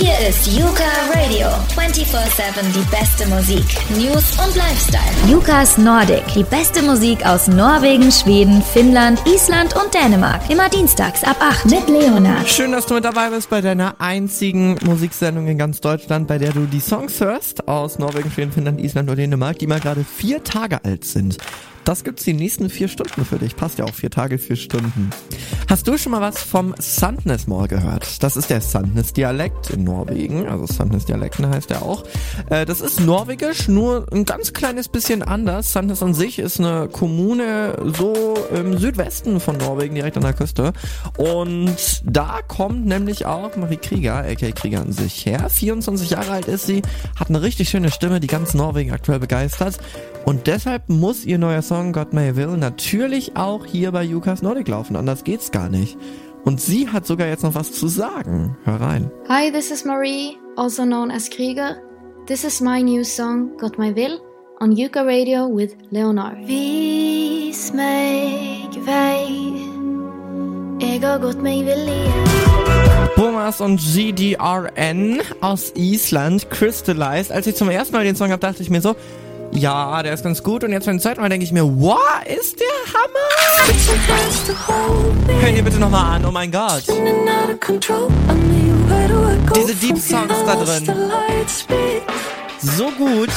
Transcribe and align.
Hier 0.00 0.18
ist 0.26 0.46
Yuka 0.46 0.88
Radio. 1.12 1.48
24-7 1.76 2.72
die 2.74 2.90
beste 2.90 3.26
Musik, 3.28 3.66
News 3.90 4.32
und 4.42 4.56
Lifestyle. 4.56 5.30
Yukas 5.30 5.76
Nordic. 5.76 6.24
Die 6.34 6.42
beste 6.42 6.80
Musik 6.80 7.26
aus 7.26 7.48
Norwegen, 7.48 8.10
Schweden, 8.10 8.62
Finnland, 8.62 9.20
Island 9.26 9.76
und 9.76 9.92
Dänemark. 9.92 10.48
Immer 10.48 10.70
dienstags 10.70 11.22
ab 11.22 11.36
8 11.38 11.66
mit 11.66 11.86
Leonard. 11.90 12.48
Schön, 12.48 12.72
dass 12.72 12.86
du 12.86 12.94
mit 12.94 13.04
dabei 13.04 13.28
bist 13.28 13.50
bei 13.50 13.60
deiner 13.60 14.00
einzigen 14.00 14.78
Musiksendung 14.86 15.46
in 15.48 15.58
ganz 15.58 15.82
Deutschland, 15.82 16.26
bei 16.28 16.38
der 16.38 16.52
du 16.52 16.64
die 16.64 16.80
Songs 16.80 17.20
hörst 17.20 17.68
aus 17.68 17.98
Norwegen, 17.98 18.30
Schweden, 18.30 18.52
Finnland, 18.52 18.80
Island 18.80 19.10
und 19.10 19.18
Dänemark, 19.18 19.58
die 19.58 19.66
mal 19.66 19.80
gerade 19.80 20.02
vier 20.02 20.42
Tage 20.42 20.82
alt 20.82 21.04
sind. 21.04 21.36
Das 21.84 22.04
gibt's 22.04 22.24
die 22.24 22.34
nächsten 22.34 22.68
vier 22.68 22.88
Stunden 22.88 23.24
für 23.24 23.38
dich. 23.38 23.56
Passt 23.56 23.78
ja 23.78 23.84
auch 23.84 23.94
vier 23.94 24.10
Tage, 24.10 24.38
vier 24.38 24.56
Stunden. 24.56 25.10
Hast 25.68 25.86
du 25.86 25.96
schon 25.96 26.12
mal 26.12 26.20
was 26.20 26.42
vom 26.42 26.74
Sandnes-Moor 26.78 27.68
gehört? 27.68 28.22
Das 28.22 28.36
ist 28.36 28.50
der 28.50 28.60
Sandnes-Dialekt 28.60 29.70
in 29.70 29.84
Norwegen. 29.84 30.46
Also 30.46 30.66
Sandnes-Dialekten 30.66 31.48
heißt 31.48 31.70
er 31.70 31.82
auch. 31.82 32.04
Äh, 32.50 32.66
das 32.66 32.80
ist 32.80 33.00
norwegisch, 33.00 33.68
nur 33.68 34.06
ein 34.12 34.24
ganz 34.24 34.52
kleines 34.52 34.88
bisschen 34.88 35.22
anders. 35.22 35.72
Sandnes 35.72 36.02
an 36.02 36.12
sich 36.12 36.38
ist 36.38 36.60
eine 36.60 36.88
Kommune 36.88 37.78
so 37.96 38.34
im 38.54 38.78
Südwesten 38.78 39.40
von 39.40 39.56
Norwegen, 39.56 39.94
direkt 39.94 40.16
an 40.16 40.22
der 40.22 40.34
Küste. 40.34 40.72
Und 41.16 42.02
da 42.04 42.40
kommt 42.46 42.86
nämlich 42.86 43.26
auch 43.26 43.56
Marie 43.56 43.76
Krieger, 43.76 44.16
aka 44.16 44.50
Krieger 44.50 44.80
an 44.80 44.92
sich 44.92 45.24
her. 45.24 45.48
24 45.48 46.10
Jahre 46.10 46.32
alt 46.32 46.46
ist 46.46 46.66
sie, 46.66 46.82
hat 47.18 47.28
eine 47.28 47.42
richtig 47.42 47.68
schöne 47.68 47.90
Stimme, 47.90 48.20
die 48.20 48.26
ganz 48.26 48.54
Norwegen 48.54 48.92
aktuell 48.92 49.20
begeistert. 49.20 49.78
Und 50.24 50.46
deshalb 50.46 50.88
muss 50.88 51.24
ihr 51.24 51.38
neuer 51.38 51.62
Song 51.70 51.92
God 51.92 52.12
May 52.12 52.34
Will 52.34 52.56
natürlich 52.56 53.36
auch 53.36 53.64
hier 53.64 53.92
bei 53.92 54.02
Yukas 54.02 54.42
Nordic 54.42 54.66
laufen, 54.66 54.96
anders 54.96 55.22
geht's 55.22 55.52
gar 55.52 55.68
nicht. 55.68 55.96
Und 56.42 56.60
sie 56.60 56.88
hat 56.88 57.06
sogar 57.06 57.28
jetzt 57.28 57.44
noch 57.44 57.54
was 57.54 57.70
zu 57.70 57.86
sagen. 57.86 58.56
Hör 58.64 58.80
rein. 58.80 59.08
Hi, 59.28 59.52
this 59.52 59.70
is 59.70 59.84
Marie, 59.84 60.36
also 60.56 60.82
known 60.82 61.12
as 61.12 61.30
Krieger. 61.30 61.76
This 62.26 62.42
is 62.42 62.60
my 62.60 62.82
new 62.82 63.04
song 63.04 63.56
God 63.56 63.78
May 63.78 63.94
Will 63.94 64.18
on 64.58 64.74
Yuka 64.74 65.06
Radio 65.06 65.46
with 65.46 65.76
Leonard. 65.92 66.38
Vis 66.44 67.72
meg 67.72 68.74
vei, 68.84 69.30
jeg 70.80 71.00
har 71.06 71.20
gått 71.20 71.40
meg 71.40 71.64
vill. 71.66 71.88
Bomas 73.14 73.60
und 73.60 73.78
GDRN 73.78 75.20
aus 75.40 75.70
Island, 75.76 76.50
Crystallized. 76.50 77.30
Als 77.30 77.46
ich 77.46 77.54
zum 77.54 77.70
ersten 77.70 77.94
Mal 77.94 78.02
den 78.02 78.16
Song 78.16 78.32
habe, 78.32 78.40
dachte 78.40 78.60
ich 78.60 78.70
mir 78.70 78.80
so, 78.80 78.96
ja, 79.52 80.02
der 80.02 80.14
ist 80.14 80.22
ganz 80.22 80.42
gut. 80.42 80.64
Und 80.64 80.72
jetzt 80.72 80.86
beim 80.86 80.98
zweiten 80.98 81.20
Mal 81.20 81.28
denke 81.28 81.44
ich 81.44 81.52
mir, 81.52 81.64
wow, 81.64 81.98
ist 82.26 82.58
der 82.60 82.66
Hammer! 82.94 83.28
Hör 85.40 85.52
dir 85.52 85.62
bitte 85.62 85.78
nochmal 85.78 86.16
an, 86.16 86.24
oh 86.24 86.30
mein 86.30 86.50
Gott. 86.50 86.84
Diese 89.56 89.74
Deep 89.74 89.98
Songs 89.98 90.34
da 90.46 90.56
drin. 90.56 90.92
So 92.60 92.90
gut. 92.90 93.30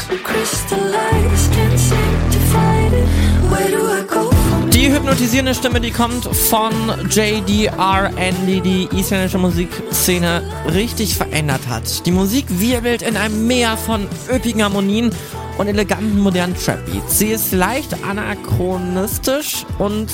Die 4.84 4.92
hypnotisierende 4.92 5.56
Stimme, 5.56 5.80
die 5.80 5.92
kommt 5.92 6.26
von 6.26 6.74
JDRN, 7.10 8.36
die 8.46 8.60
die 8.60 8.90
isländische 8.94 9.38
Musikszene 9.38 10.44
richtig 10.74 11.16
verändert 11.16 11.62
hat. 11.70 12.06
Die 12.06 12.12
Musik 12.12 12.44
wirbelt 12.50 13.02
in 13.02 13.16
einem 13.16 13.48
Meer 13.48 13.78
von 13.78 14.06
üppigen 14.30 14.62
Harmonien 14.62 15.10
und 15.58 15.68
eleganten 15.68 16.20
modernen 16.20 16.54
Trap-Beats. 16.54 17.18
Sie 17.18 17.30
ist 17.30 17.54
leicht 17.54 17.96
anachronistisch 18.04 19.66
und 19.80 20.08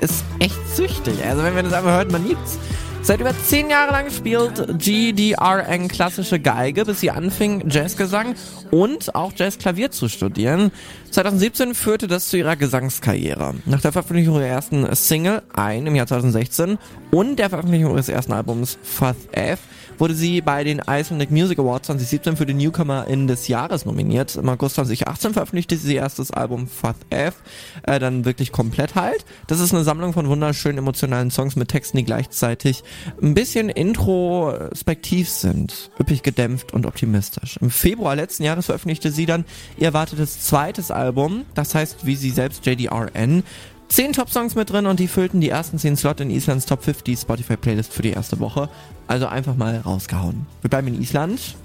ist 0.00 0.24
echt 0.38 0.74
süchtig. 0.74 1.22
Also 1.22 1.42
wenn 1.42 1.54
man 1.54 1.66
das 1.66 1.74
einfach 1.74 1.90
hört, 1.90 2.10
man 2.10 2.26
liebt's. 2.26 2.58
Seit 3.04 3.20
über 3.20 3.34
zehn 3.36 3.68
Jahren 3.68 3.90
lang 3.90 4.10
spielt 4.10 4.78
GDRN 4.78 5.88
klassische 5.88 6.40
Geige, 6.40 6.86
bis 6.86 7.00
sie 7.00 7.10
anfing, 7.10 7.68
Jazzgesang 7.68 8.34
und 8.70 9.14
auch 9.14 9.30
Jazzklavier 9.36 9.90
zu 9.90 10.08
studieren. 10.08 10.72
2017 11.10 11.74
führte 11.74 12.06
das 12.06 12.30
zu 12.30 12.38
ihrer 12.38 12.56
Gesangskarriere. 12.56 13.56
Nach 13.66 13.82
der 13.82 13.92
Veröffentlichung 13.92 14.36
ihrer 14.36 14.46
ersten 14.46 14.94
Single, 14.96 15.42
ein 15.52 15.86
im 15.86 15.94
Jahr 15.94 16.06
2016, 16.06 16.78
und 17.10 17.36
der 17.36 17.50
Veröffentlichung 17.50 17.92
ihres 17.92 18.08
ersten 18.08 18.32
Albums 18.32 18.78
Fath 18.82 19.16
F 19.32 19.60
wurde 19.98 20.14
sie 20.14 20.40
bei 20.40 20.64
den 20.64 20.80
Icelandic 20.86 21.30
Music 21.30 21.58
Awards 21.58 21.86
2017 21.86 22.36
für 22.36 22.46
den 22.46 22.56
Newcomer 22.56 23.06
in 23.06 23.26
des 23.26 23.48
Jahres 23.48 23.84
nominiert. 23.84 24.36
Im 24.36 24.48
August 24.48 24.76
2018 24.76 25.32
veröffentlichte 25.32 25.76
sie 25.76 25.94
ihr 25.94 26.00
erstes 26.00 26.30
Album 26.30 26.66
Fath 26.66 26.96
F, 27.10 27.34
äh, 27.82 27.98
dann 27.98 28.24
wirklich 28.24 28.52
komplett 28.52 28.94
halt. 28.94 29.24
Das 29.46 29.60
ist 29.60 29.72
eine 29.72 29.84
Sammlung 29.84 30.12
von 30.12 30.28
wunderschönen 30.28 30.78
emotionalen 30.78 31.30
Songs 31.30 31.56
mit 31.56 31.68
Texten, 31.68 31.96
die 31.96 32.04
gleichzeitig 32.04 32.82
ein 33.22 33.34
bisschen 33.34 33.68
introspektiv 33.68 35.28
sind, 35.28 35.90
üppig 35.98 36.22
gedämpft 36.22 36.72
und 36.72 36.86
optimistisch. 36.86 37.56
Im 37.60 37.70
Februar 37.70 38.16
letzten 38.16 38.44
Jahres 38.44 38.66
veröffentlichte 38.66 39.10
sie 39.10 39.26
dann 39.26 39.44
ihr 39.76 39.86
erwartetes 39.86 40.40
zweites 40.40 40.90
Album, 40.90 41.44
das 41.54 41.74
heißt, 41.74 42.06
wie 42.06 42.16
sie 42.16 42.30
selbst 42.30 42.66
JDRN, 42.66 43.42
Zehn 43.88 44.12
Top-Songs 44.12 44.54
mit 44.54 44.70
drin 44.70 44.86
und 44.86 44.98
die 44.98 45.08
füllten 45.08 45.40
die 45.40 45.50
ersten 45.50 45.78
zehn 45.78 45.96
Slot 45.96 46.20
in 46.20 46.30
Islands 46.30 46.66
Top 46.66 46.82
50 46.82 47.18
Spotify-Playlist 47.18 47.92
für 47.92 48.02
die 48.02 48.10
erste 48.10 48.40
Woche. 48.40 48.68
Also 49.06 49.26
einfach 49.26 49.56
mal 49.56 49.78
rausgehauen. 49.78 50.46
Wir 50.62 50.70
bleiben 50.70 50.88
in 50.88 51.00
Island. 51.00 51.56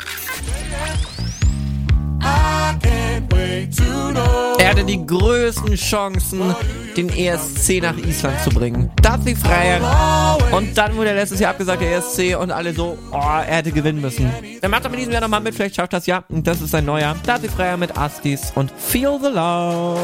Er 4.59 4.69
hatte 4.69 4.83
die 4.83 5.05
größten 5.05 5.75
Chancen, 5.75 6.53
den 6.95 7.09
ESC 7.09 7.81
nach 7.81 7.97
Island 7.97 8.39
zu 8.43 8.49
bringen. 8.49 8.91
Dazi 9.01 9.35
Freier. 9.35 10.37
Und 10.51 10.77
dann 10.77 10.95
wurde 10.95 11.09
er 11.09 11.15
letztes 11.15 11.39
Jahr 11.39 11.51
abgesagt, 11.51 11.81
der 11.81 11.97
ESC, 11.97 12.37
und 12.37 12.51
alle 12.51 12.73
so, 12.73 12.97
oh, 13.11 13.15
er 13.15 13.45
hätte 13.45 13.71
gewinnen 13.71 14.01
müssen. 14.01 14.31
Er 14.61 14.69
macht 14.69 14.85
aber 14.85 14.93
in 14.95 14.99
diesem 14.99 15.13
Jahr 15.13 15.21
nochmal 15.21 15.41
mit, 15.41 15.55
vielleicht 15.55 15.75
schafft 15.75 15.93
das 15.93 16.05
ja. 16.05 16.23
Und 16.29 16.45
das 16.45 16.61
ist 16.61 16.71
sein 16.71 16.85
neuer. 16.85 17.15
Dazi 17.25 17.47
Freier 17.47 17.77
mit 17.77 17.97
Astis 17.97 18.51
und 18.53 18.71
Feel 18.71 19.17
the 19.21 19.29
Love. 19.29 19.97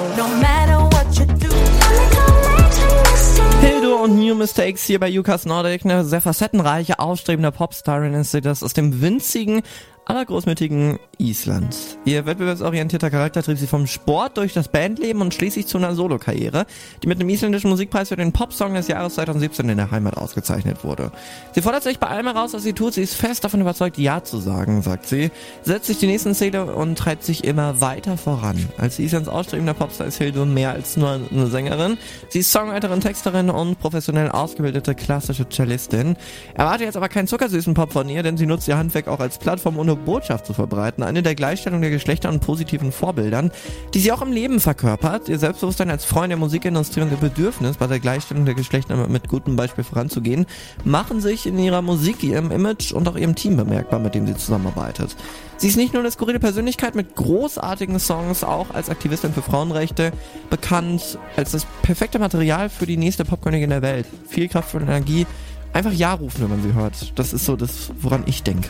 New 4.25 4.33
Mistakes 4.33 4.83
hier 4.85 4.99
bei 4.99 5.07
Yukas 5.07 5.45
Nordic, 5.45 5.85
eine 5.85 6.03
sehr 6.03 6.19
facettenreiche, 6.19 6.97
aufstrebende 6.97 7.51
Popstarin 7.51 8.15
ist 8.15 8.31
sie. 8.31 8.41
Das 8.41 8.63
aus 8.63 8.73
dem 8.73 8.99
winzigen, 8.99 9.61
allergroßmütigen 10.05 10.99
Island. 11.17 11.75
Ihr 12.05 12.25
wettbewerbsorientierter 12.25 13.09
Charakter 13.09 13.41
trieb 13.41 13.57
sie 13.57 13.67
vom 13.67 13.87
Sport 13.87 14.37
durch 14.37 14.53
das 14.53 14.67
Bandleben 14.67 15.21
und 15.21 15.33
schließlich 15.33 15.67
zu 15.67 15.77
einer 15.77 15.95
Solokarriere, 15.95 16.65
die 17.01 17.07
mit 17.07 17.19
dem 17.19 17.29
isländischen 17.29 17.69
Musikpreis 17.69 18.09
für 18.09 18.15
den 18.15 18.31
Popsong 18.31 18.73
des 18.73 18.87
Jahres 18.87 19.15
2017 19.15 19.69
in 19.69 19.77
der 19.77 19.91
Heimat 19.91 20.17
ausgezeichnet 20.17 20.83
wurde. 20.83 21.11
Sie 21.53 21.61
fordert 21.61 21.83
sich 21.83 21.99
bei 21.99 22.07
allem 22.07 22.27
heraus, 22.27 22.53
was 22.53 22.63
sie 22.63 22.73
tut. 22.73 22.93
Sie 22.93 23.01
ist 23.01 23.15
fest 23.15 23.43
davon 23.43 23.61
überzeugt, 23.61 23.97
Ja 23.97 24.23
zu 24.23 24.37
sagen, 24.37 24.81
sagt 24.81 25.07
sie, 25.07 25.31
setzt 25.63 25.87
sich 25.87 25.97
die 25.97 26.07
nächsten 26.07 26.35
Ziele 26.35 26.75
und 26.75 26.97
treibt 26.97 27.23
sich 27.23 27.43
immer 27.43 27.81
weiter 27.81 28.17
voran. 28.17 28.69
Als 28.77 28.99
Islands 28.99 29.29
ausstrebender 29.29 29.73
Popstar 29.73 30.07
ist 30.07 30.17
Hildo 30.17 30.45
mehr 30.45 30.71
als 30.71 30.97
nur 30.97 31.19
eine 31.31 31.47
Sängerin. 31.47 31.97
Sie 32.29 32.39
ist 32.39 32.51
Songwriterin, 32.51 33.01
Texterin 33.01 33.49
und 33.49 33.79
professionell 33.79 34.29
ausgebildete 34.29 34.93
klassische 34.93 35.47
Cellistin. 35.49 36.15
Erwarte 36.53 36.83
jetzt 36.83 36.97
aber 36.97 37.09
keinen 37.09 37.27
zuckersüßen 37.27 37.73
Pop 37.73 37.93
von 37.93 38.09
ihr, 38.09 38.21
denn 38.21 38.37
sie 38.37 38.45
nutzt 38.45 38.67
ihr 38.67 38.77
Handwerk 38.77 39.07
auch 39.07 39.19
als 39.19 39.37
Plattform, 39.37 39.77
um 39.77 39.94
Botschaft 39.95 40.45
zu 40.45 40.53
verbreiten, 40.53 41.03
eine 41.03 41.23
der 41.23 41.35
Gleichstellung 41.35 41.81
der 41.81 41.89
Geschlechter 41.89 42.29
und 42.29 42.39
positiven 42.39 42.91
Vorbildern, 42.91 43.51
die 43.93 43.99
sie 43.99 44.11
auch 44.11 44.21
im 44.21 44.31
Leben 44.31 44.59
verkörpert, 44.59 45.29
ihr 45.29 45.39
Selbstbewusstsein 45.39 45.89
als 45.89 46.05
Freund 46.05 46.31
der 46.31 46.37
Musikindustrie 46.37 47.01
und 47.01 47.11
ihr 47.11 47.17
Bedürfnis, 47.17 47.77
bei 47.77 47.87
der 47.87 47.99
Gleichstellung 47.99 48.45
der 48.45 48.55
Geschlechter 48.55 49.07
mit 49.07 49.27
gutem 49.27 49.55
Beispiel 49.55 49.83
voranzugehen, 49.83 50.45
machen 50.83 51.21
sich 51.21 51.45
in 51.47 51.57
ihrer 51.57 51.81
Musik, 51.81 52.23
ihrem 52.23 52.51
Image 52.51 52.91
und 52.91 53.07
auch 53.07 53.15
ihrem 53.15 53.35
Team 53.35 53.57
bemerkbar, 53.57 53.99
mit 53.99 54.15
dem 54.15 54.27
sie 54.27 54.35
zusammenarbeitet. 54.35 55.15
Sie 55.57 55.69
ist 55.69 55.77
nicht 55.77 55.93
nur 55.93 56.01
eine 56.01 56.11
skurrile 56.11 56.39
Persönlichkeit 56.39 56.95
mit 56.95 57.15
großartigen 57.15 57.97
Songs, 57.99 58.43
auch 58.43 58.71
als 58.73 58.89
Aktivistin 58.89 59.33
für 59.33 59.41
Frauenrechte 59.41 60.11
bekannt, 60.49 61.17
als 61.37 61.51
das 61.51 61.65
perfekte 61.81 62.19
Material 62.19 62.69
für 62.69 62.85
die 62.85 62.97
nächste 62.97 63.23
Popkönigin 63.23 63.69
der 63.69 63.81
Welt. 63.81 64.05
Viel 64.27 64.49
Kraft 64.49 64.75
und 64.75 64.81
Energie. 64.81 65.25
Einfach 65.71 65.93
Ja 65.93 66.13
rufen, 66.13 66.41
wenn 66.41 66.49
man 66.49 66.61
sie 66.61 66.73
hört. 66.73 67.17
Das 67.17 67.33
ist 67.33 67.45
so 67.45 67.55
das, 67.55 67.91
woran 67.99 68.23
ich 68.25 68.43
denke. 68.43 68.69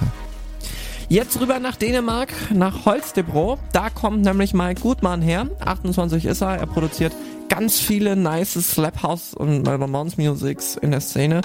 Jetzt 1.07 1.40
rüber 1.40 1.60
nach 1.60 1.75
Dänemark, 1.75 2.34
nach 2.52 2.86
Holstebro. 2.86 3.60
Da 3.74 3.90
kommt 3.92 4.24
nämlich 4.24 4.54
Mike 4.54 4.81
Gutmann 4.81 5.22
her. 5.22 5.48
28 5.63 6.25
ist 6.25 6.42
er. 6.42 6.57
Er 6.57 6.66
produziert 6.66 7.13
ganz 7.48 7.80
viele 7.80 8.16
nice 8.16 8.54
Slap 8.54 9.04
House 9.04 9.36
und 9.36 9.63
Mounts 9.63 10.18
Musics 10.18 10.78
in 10.78 10.92
der 10.92 11.02
Szene. 11.02 11.42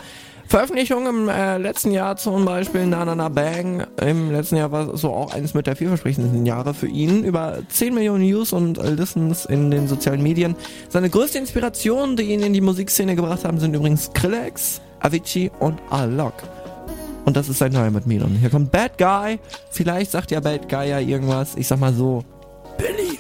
Veröffentlichung 0.46 1.06
im 1.06 1.28
äh, 1.28 1.58
letzten 1.58 1.92
Jahr 1.92 2.16
zum 2.16 2.44
Beispiel 2.44 2.86
Na 2.86 3.04
Na 3.04 3.14
Na 3.14 3.28
Bang. 3.28 3.86
Im 4.00 4.32
letzten 4.32 4.56
Jahr 4.56 4.72
war 4.72 4.96
so 4.96 5.12
auch 5.12 5.32
eines 5.32 5.54
mit 5.54 5.66
der 5.66 5.76
vielversprechendsten 5.76 6.44
Jahre 6.46 6.72
für 6.72 6.88
ihn. 6.88 7.22
Über 7.22 7.58
10 7.68 7.94
Millionen 7.94 8.22
Views 8.24 8.52
und 8.52 8.78
Listens 8.82 9.44
in 9.44 9.70
den 9.70 9.86
sozialen 9.86 10.22
Medien. 10.22 10.56
Seine 10.88 11.10
größte 11.10 11.38
Inspiration, 11.38 12.16
die 12.16 12.32
ihn 12.32 12.40
in 12.40 12.52
die 12.52 12.62
Musikszene 12.62 13.14
gebracht 13.14 13.44
haben, 13.44 13.60
sind 13.60 13.76
übrigens 13.76 14.06
Skrillex, 14.06 14.80
Avicii 15.00 15.52
und 15.60 15.78
Alok. 15.90 16.32
Und 17.24 17.36
das 17.36 17.48
ist 17.48 17.58
sein 17.58 17.72
neuer 17.72 17.90
mit 17.90 18.06
Milan. 18.06 18.36
Hier 18.40 18.50
kommt 18.50 18.72
Bad 18.72 18.98
Guy. 18.98 19.38
Vielleicht 19.70 20.10
sagt 20.10 20.30
ja 20.30 20.40
Bad 20.40 20.68
Guy 20.68 20.88
ja 20.88 20.98
irgendwas. 20.98 21.54
Ich 21.56 21.68
sag 21.68 21.78
mal 21.78 21.92
so. 21.92 22.24
Billy. 22.78 23.18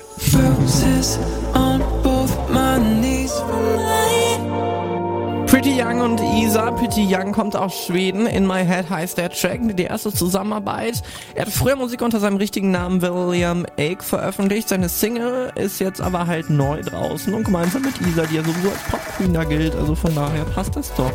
Pretty 5.46 5.82
Young 5.82 6.00
und 6.00 6.20
Isa. 6.20 6.70
Pretty 6.70 7.04
Young 7.12 7.32
kommt 7.32 7.56
aus 7.56 7.74
Schweden. 7.74 8.26
In 8.26 8.46
My 8.46 8.64
Head 8.64 8.88
heißt 8.88 9.18
der 9.18 9.30
Track, 9.30 9.60
die 9.76 9.82
erste 9.82 10.12
Zusammenarbeit. 10.12 11.02
Er 11.34 11.46
hat 11.46 11.52
früher 11.52 11.74
Musik 11.76 12.02
unter 12.02 12.20
seinem 12.20 12.36
richtigen 12.36 12.70
Namen 12.70 13.02
William 13.02 13.66
Ake 13.76 14.02
veröffentlicht. 14.02 14.68
Seine 14.68 14.88
Single 14.88 15.52
ist 15.56 15.80
jetzt 15.80 16.00
aber 16.00 16.26
halt 16.26 16.50
neu 16.50 16.80
draußen 16.82 17.34
und 17.34 17.44
gemeinsam 17.44 17.82
mit 17.82 18.00
Isa, 18.00 18.26
die 18.26 18.36
ja 18.36 18.44
sowieso 18.44 18.70
als 18.70 18.82
Pop 18.90 19.00
Queen 19.16 19.34
da 19.34 19.44
gilt. 19.44 19.74
Also 19.74 19.94
von 19.96 20.14
daher 20.14 20.44
passt 20.44 20.76
das 20.76 20.94
doch. 20.94 21.12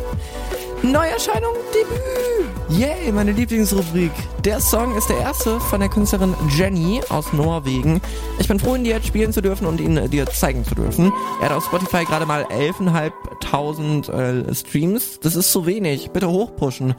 Neuerscheinung, 0.91 1.55
Debüt! 1.73 2.79
Yay, 2.79 3.11
meine 3.11 3.31
Lieblingsrubrik. 3.31 4.11
Der 4.43 4.59
Song 4.59 4.95
ist 4.95 5.09
der 5.09 5.17
erste 5.17 5.59
von 5.59 5.79
der 5.79 5.89
Künstlerin 5.89 6.35
Jenny 6.55 7.01
aus 7.09 7.33
Norwegen. 7.33 8.01
Ich 8.37 8.47
bin 8.47 8.59
froh, 8.59 8.75
ihn 8.75 8.83
dir 8.83 8.95
jetzt 8.95 9.07
spielen 9.07 9.33
zu 9.33 9.41
dürfen 9.41 9.65
und 9.65 9.81
ihn 9.81 10.11
dir 10.11 10.27
zeigen 10.27 10.63
zu 10.63 10.75
dürfen. 10.75 11.11
Er 11.41 11.49
hat 11.49 11.57
auf 11.57 11.65
Spotify 11.65 12.05
gerade 12.05 12.27
mal 12.27 12.43
11.500 12.45 14.11
äh, 14.11 14.53
Streams. 14.53 15.19
Das 15.21 15.35
ist 15.35 15.51
zu 15.51 15.65
wenig. 15.65 16.11
Bitte 16.11 16.29
hochpushen. 16.29 16.93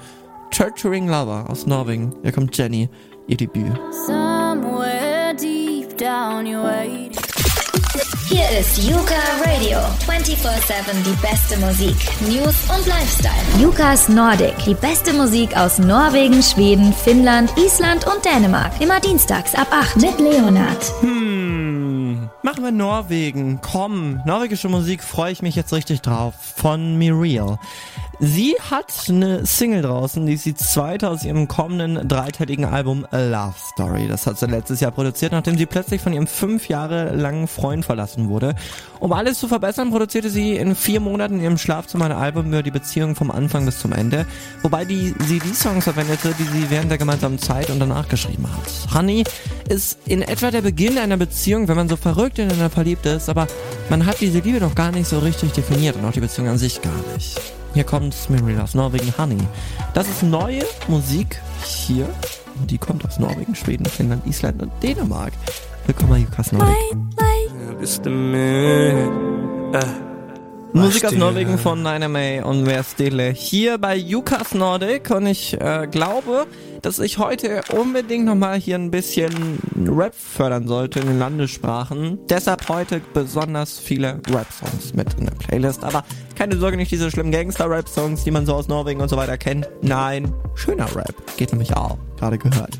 Torturing 0.50 1.06
Lover 1.06 1.44
aus 1.48 1.66
Norwegen. 1.66 2.12
Hier 2.22 2.32
kommt 2.32 2.56
Jenny, 2.56 2.88
ihr 3.28 3.36
Debüt. 3.36 3.78
Somewhere 4.06 5.32
deep 5.38 5.96
down 5.96 6.44
you're 6.44 6.64
waiting. 6.64 7.25
Hier 8.28 8.58
ist 8.58 8.82
Yuka 8.82 9.14
Radio. 9.44 9.78
24-7 10.04 11.04
die 11.04 11.16
beste 11.22 11.56
Musik, 11.60 11.96
News 12.22 12.56
und 12.76 12.84
Lifestyle. 12.84 13.62
Yukas 13.62 14.08
Nordic. 14.08 14.56
Die 14.64 14.74
beste 14.74 15.12
Musik 15.12 15.56
aus 15.56 15.78
Norwegen, 15.78 16.42
Schweden, 16.42 16.92
Finnland, 16.92 17.52
Island 17.56 18.04
und 18.04 18.24
Dänemark. 18.24 18.80
Immer 18.80 18.98
dienstags 18.98 19.54
ab 19.54 19.68
8 19.70 19.98
mit 19.98 20.18
Leonard. 20.18 20.92
Hm, 21.02 22.28
machen 22.42 22.64
wir 22.64 22.72
Norwegen. 22.72 23.60
Komm, 23.62 24.20
norwegische 24.26 24.68
Musik 24.68 25.04
freue 25.04 25.30
ich 25.30 25.42
mich 25.42 25.54
jetzt 25.54 25.72
richtig 25.72 26.02
drauf. 26.02 26.34
Von 26.56 26.98
Miriel. 26.98 27.58
Sie 28.18 28.56
hat 28.70 28.92
eine 29.10 29.44
Single 29.44 29.82
draußen, 29.82 30.24
die 30.24 30.38
sie 30.38 30.54
zweite 30.54 31.10
aus 31.10 31.22
ihrem 31.22 31.48
kommenden 31.48 32.08
dreiteiligen 32.08 32.64
Album 32.64 33.06
A 33.10 33.18
Love 33.18 33.54
Story. 33.72 34.08
Das 34.08 34.26
hat 34.26 34.38
sie 34.38 34.46
letztes 34.46 34.80
Jahr 34.80 34.90
produziert, 34.90 35.32
nachdem 35.32 35.58
sie 35.58 35.66
plötzlich 35.66 36.00
von 36.00 36.14
ihrem 36.14 36.26
fünf 36.26 36.68
Jahre 36.68 37.14
langen 37.14 37.46
Freund 37.46 37.84
verlassen 37.84 38.30
wurde. 38.30 38.54
Um 39.00 39.12
alles 39.12 39.38
zu 39.38 39.48
verbessern, 39.48 39.90
produzierte 39.90 40.30
sie 40.30 40.56
in 40.56 40.74
vier 40.74 41.00
Monaten 41.00 41.34
in 41.34 41.42
ihrem 41.42 41.58
Schlafzimmer 41.58 42.06
ein 42.06 42.12
Album 42.12 42.46
über 42.46 42.62
die 42.62 42.70
Beziehung 42.70 43.14
vom 43.16 43.30
Anfang 43.30 43.66
bis 43.66 43.80
zum 43.80 43.92
Ende, 43.92 44.24
wobei 44.62 44.86
die, 44.86 45.14
sie 45.26 45.38
die 45.38 45.54
Songs 45.54 45.84
verwendete, 45.84 46.34
die 46.38 46.44
sie 46.44 46.70
während 46.70 46.90
der 46.90 46.98
gemeinsamen 46.98 47.38
Zeit 47.38 47.68
und 47.68 47.80
danach 47.80 48.08
geschrieben 48.08 48.46
hat. 48.50 48.94
Honey 48.94 49.24
ist 49.68 49.98
in 50.06 50.22
etwa 50.22 50.50
der 50.50 50.62
Beginn 50.62 50.96
einer 50.96 51.18
Beziehung, 51.18 51.68
wenn 51.68 51.76
man 51.76 51.88
so 51.90 51.96
verrückt 51.96 52.38
ineinander 52.38 52.70
verliebt 52.70 53.04
ist, 53.04 53.28
aber 53.28 53.46
man 53.90 54.06
hat 54.06 54.20
diese 54.20 54.40
Liebe 54.40 54.60
noch 54.60 54.74
gar 54.74 54.90
nicht 54.92 55.08
so 55.08 55.18
richtig 55.18 55.52
definiert 55.52 55.96
und 55.96 56.04
auch 56.04 56.12
die 56.12 56.20
Beziehung 56.20 56.48
an 56.48 56.58
sich 56.58 56.80
gar 56.82 56.92
nicht. 57.14 57.40
Hier 57.74 57.84
kommt 57.84 58.14
Miriel 58.30 58.60
aus 58.60 58.74
Norwegen, 58.74 59.12
Honey. 59.18 59.38
Das 59.94 60.08
ist 60.08 60.22
neue 60.22 60.64
Musik 60.88 61.40
hier. 61.64 62.08
Die 62.70 62.78
kommt 62.78 63.04
aus 63.04 63.18
Norwegen, 63.18 63.54
Schweden, 63.54 63.84
Finnland, 63.86 64.26
Island 64.26 64.62
und 64.62 64.72
Dänemark. 64.82 65.32
Willkommen, 65.86 66.22
Jukas 66.22 66.52
Norwegen. 66.52 67.10
Musik 70.72 71.04
aus 71.06 71.12
Norwegen 71.12 71.58
von 71.58 71.82
Nina 71.82 72.08
May 72.08 72.42
und 72.42 72.66
Wer 72.66 72.84
Stille 72.84 73.30
hier 73.30 73.78
bei 73.78 73.96
Jukas 73.96 74.54
Nordic 74.54 75.10
und 75.10 75.26
ich 75.26 75.58
äh, 75.60 75.86
glaube, 75.90 76.46
dass 76.82 76.98
ich 76.98 77.18
heute 77.18 77.62
unbedingt 77.72 78.26
nochmal 78.26 78.58
hier 78.58 78.76
ein 78.76 78.90
bisschen 78.90 79.58
Rap 79.88 80.14
fördern 80.14 80.66
sollte 80.68 81.00
in 81.00 81.06
den 81.06 81.18
Landessprachen. 81.18 82.18
Deshalb 82.28 82.68
heute 82.68 83.00
besonders 83.14 83.78
viele 83.78 84.20
Rap-Songs 84.28 84.94
mit 84.94 85.14
in 85.14 85.26
der 85.26 85.34
Playlist. 85.34 85.82
Aber 85.82 86.04
keine 86.34 86.56
Sorge, 86.56 86.76
nicht 86.76 86.90
diese 86.90 87.10
schlimmen 87.10 87.32
Gangster-Rap-Songs, 87.32 88.24
die 88.24 88.30
man 88.30 88.44
so 88.44 88.54
aus 88.54 88.68
Norwegen 88.68 89.00
und 89.00 89.08
so 89.08 89.16
weiter 89.16 89.38
kennt. 89.38 89.68
Nein, 89.82 90.32
schöner 90.54 90.94
Rap. 90.94 91.14
Geht 91.36 91.52
nämlich 91.52 91.74
auch. 91.74 91.96
Gerade 92.18 92.38
gehört. 92.38 92.78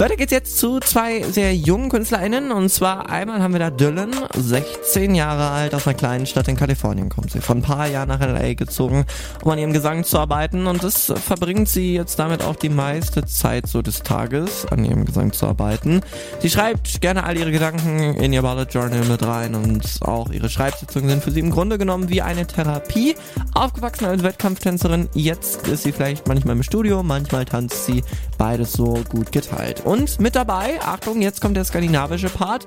Weiter 0.00 0.16
geht's 0.16 0.32
jetzt 0.32 0.56
zu 0.56 0.80
zwei 0.80 1.22
sehr 1.24 1.54
jungen 1.54 1.90
KünstlerInnen. 1.90 2.52
Und 2.52 2.70
zwar 2.70 3.10
einmal 3.10 3.42
haben 3.42 3.52
wir 3.52 3.58
da 3.58 3.68
Dylan, 3.68 4.14
16 4.34 5.14
Jahre 5.14 5.50
alt, 5.50 5.74
aus 5.74 5.86
einer 5.86 5.92
kleinen 5.92 6.24
Stadt 6.24 6.48
in 6.48 6.56
Kalifornien 6.56 7.10
kommt 7.10 7.32
sie. 7.32 7.42
Vor 7.42 7.56
ein 7.56 7.60
paar 7.60 7.86
Jahren 7.86 8.08
nach 8.08 8.22
L.A. 8.22 8.54
gezogen, 8.54 9.04
um 9.44 9.50
an 9.50 9.58
ihrem 9.58 9.74
Gesang 9.74 10.04
zu 10.04 10.18
arbeiten. 10.18 10.66
Und 10.66 10.82
das 10.82 11.12
verbringt 11.22 11.68
sie 11.68 11.92
jetzt 11.92 12.18
damit 12.18 12.42
auch 12.42 12.56
die 12.56 12.70
meiste 12.70 13.26
Zeit 13.26 13.66
so 13.66 13.82
des 13.82 14.02
Tages, 14.02 14.64
an 14.70 14.86
ihrem 14.86 15.04
Gesang 15.04 15.34
zu 15.34 15.46
arbeiten. 15.46 16.00
Sie 16.40 16.48
schreibt 16.48 17.02
gerne 17.02 17.24
all 17.24 17.36
ihre 17.36 17.52
Gedanken 17.52 18.14
in 18.14 18.32
ihr 18.32 18.40
Bullet 18.40 18.68
Journal 18.70 19.04
mit 19.04 19.22
rein 19.22 19.54
und 19.54 19.84
auch 20.00 20.30
ihre 20.30 20.48
Schreibsitzungen 20.48 21.10
sind 21.10 21.22
für 21.22 21.30
sie 21.30 21.40
im 21.40 21.50
Grunde 21.50 21.76
genommen 21.76 22.08
wie 22.08 22.22
eine 22.22 22.46
Therapie. 22.46 23.16
Aufgewachsen 23.52 24.06
als 24.06 24.22
Wettkampftänzerin, 24.22 25.10
jetzt 25.12 25.68
ist 25.68 25.82
sie 25.82 25.92
vielleicht 25.92 26.26
manchmal 26.26 26.56
im 26.56 26.62
Studio, 26.62 27.02
manchmal 27.02 27.44
tanzt 27.44 27.84
sie 27.84 28.02
beides 28.38 28.72
so 28.72 28.98
gut 29.10 29.30
geteilt. 29.30 29.82
Und 29.90 30.20
mit 30.20 30.36
dabei, 30.36 30.80
Achtung, 30.80 31.20
jetzt 31.20 31.40
kommt 31.40 31.56
der 31.56 31.64
skandinavische 31.64 32.28
Part, 32.28 32.64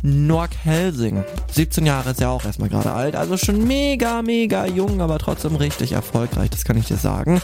Nork 0.00 0.52
Helsing. 0.64 1.22
17 1.50 1.84
Jahre 1.84 2.12
ist 2.12 2.20
ja 2.20 2.30
auch 2.30 2.46
erstmal 2.46 2.70
gerade 2.70 2.92
alt, 2.92 3.14
also 3.14 3.36
schon 3.36 3.66
mega, 3.66 4.22
mega 4.22 4.64
jung, 4.64 5.02
aber 5.02 5.18
trotzdem 5.18 5.56
richtig 5.56 5.92
erfolgreich, 5.92 6.48
das 6.48 6.64
kann 6.64 6.78
ich 6.78 6.86
dir 6.86 6.96
sagen. 6.96 7.42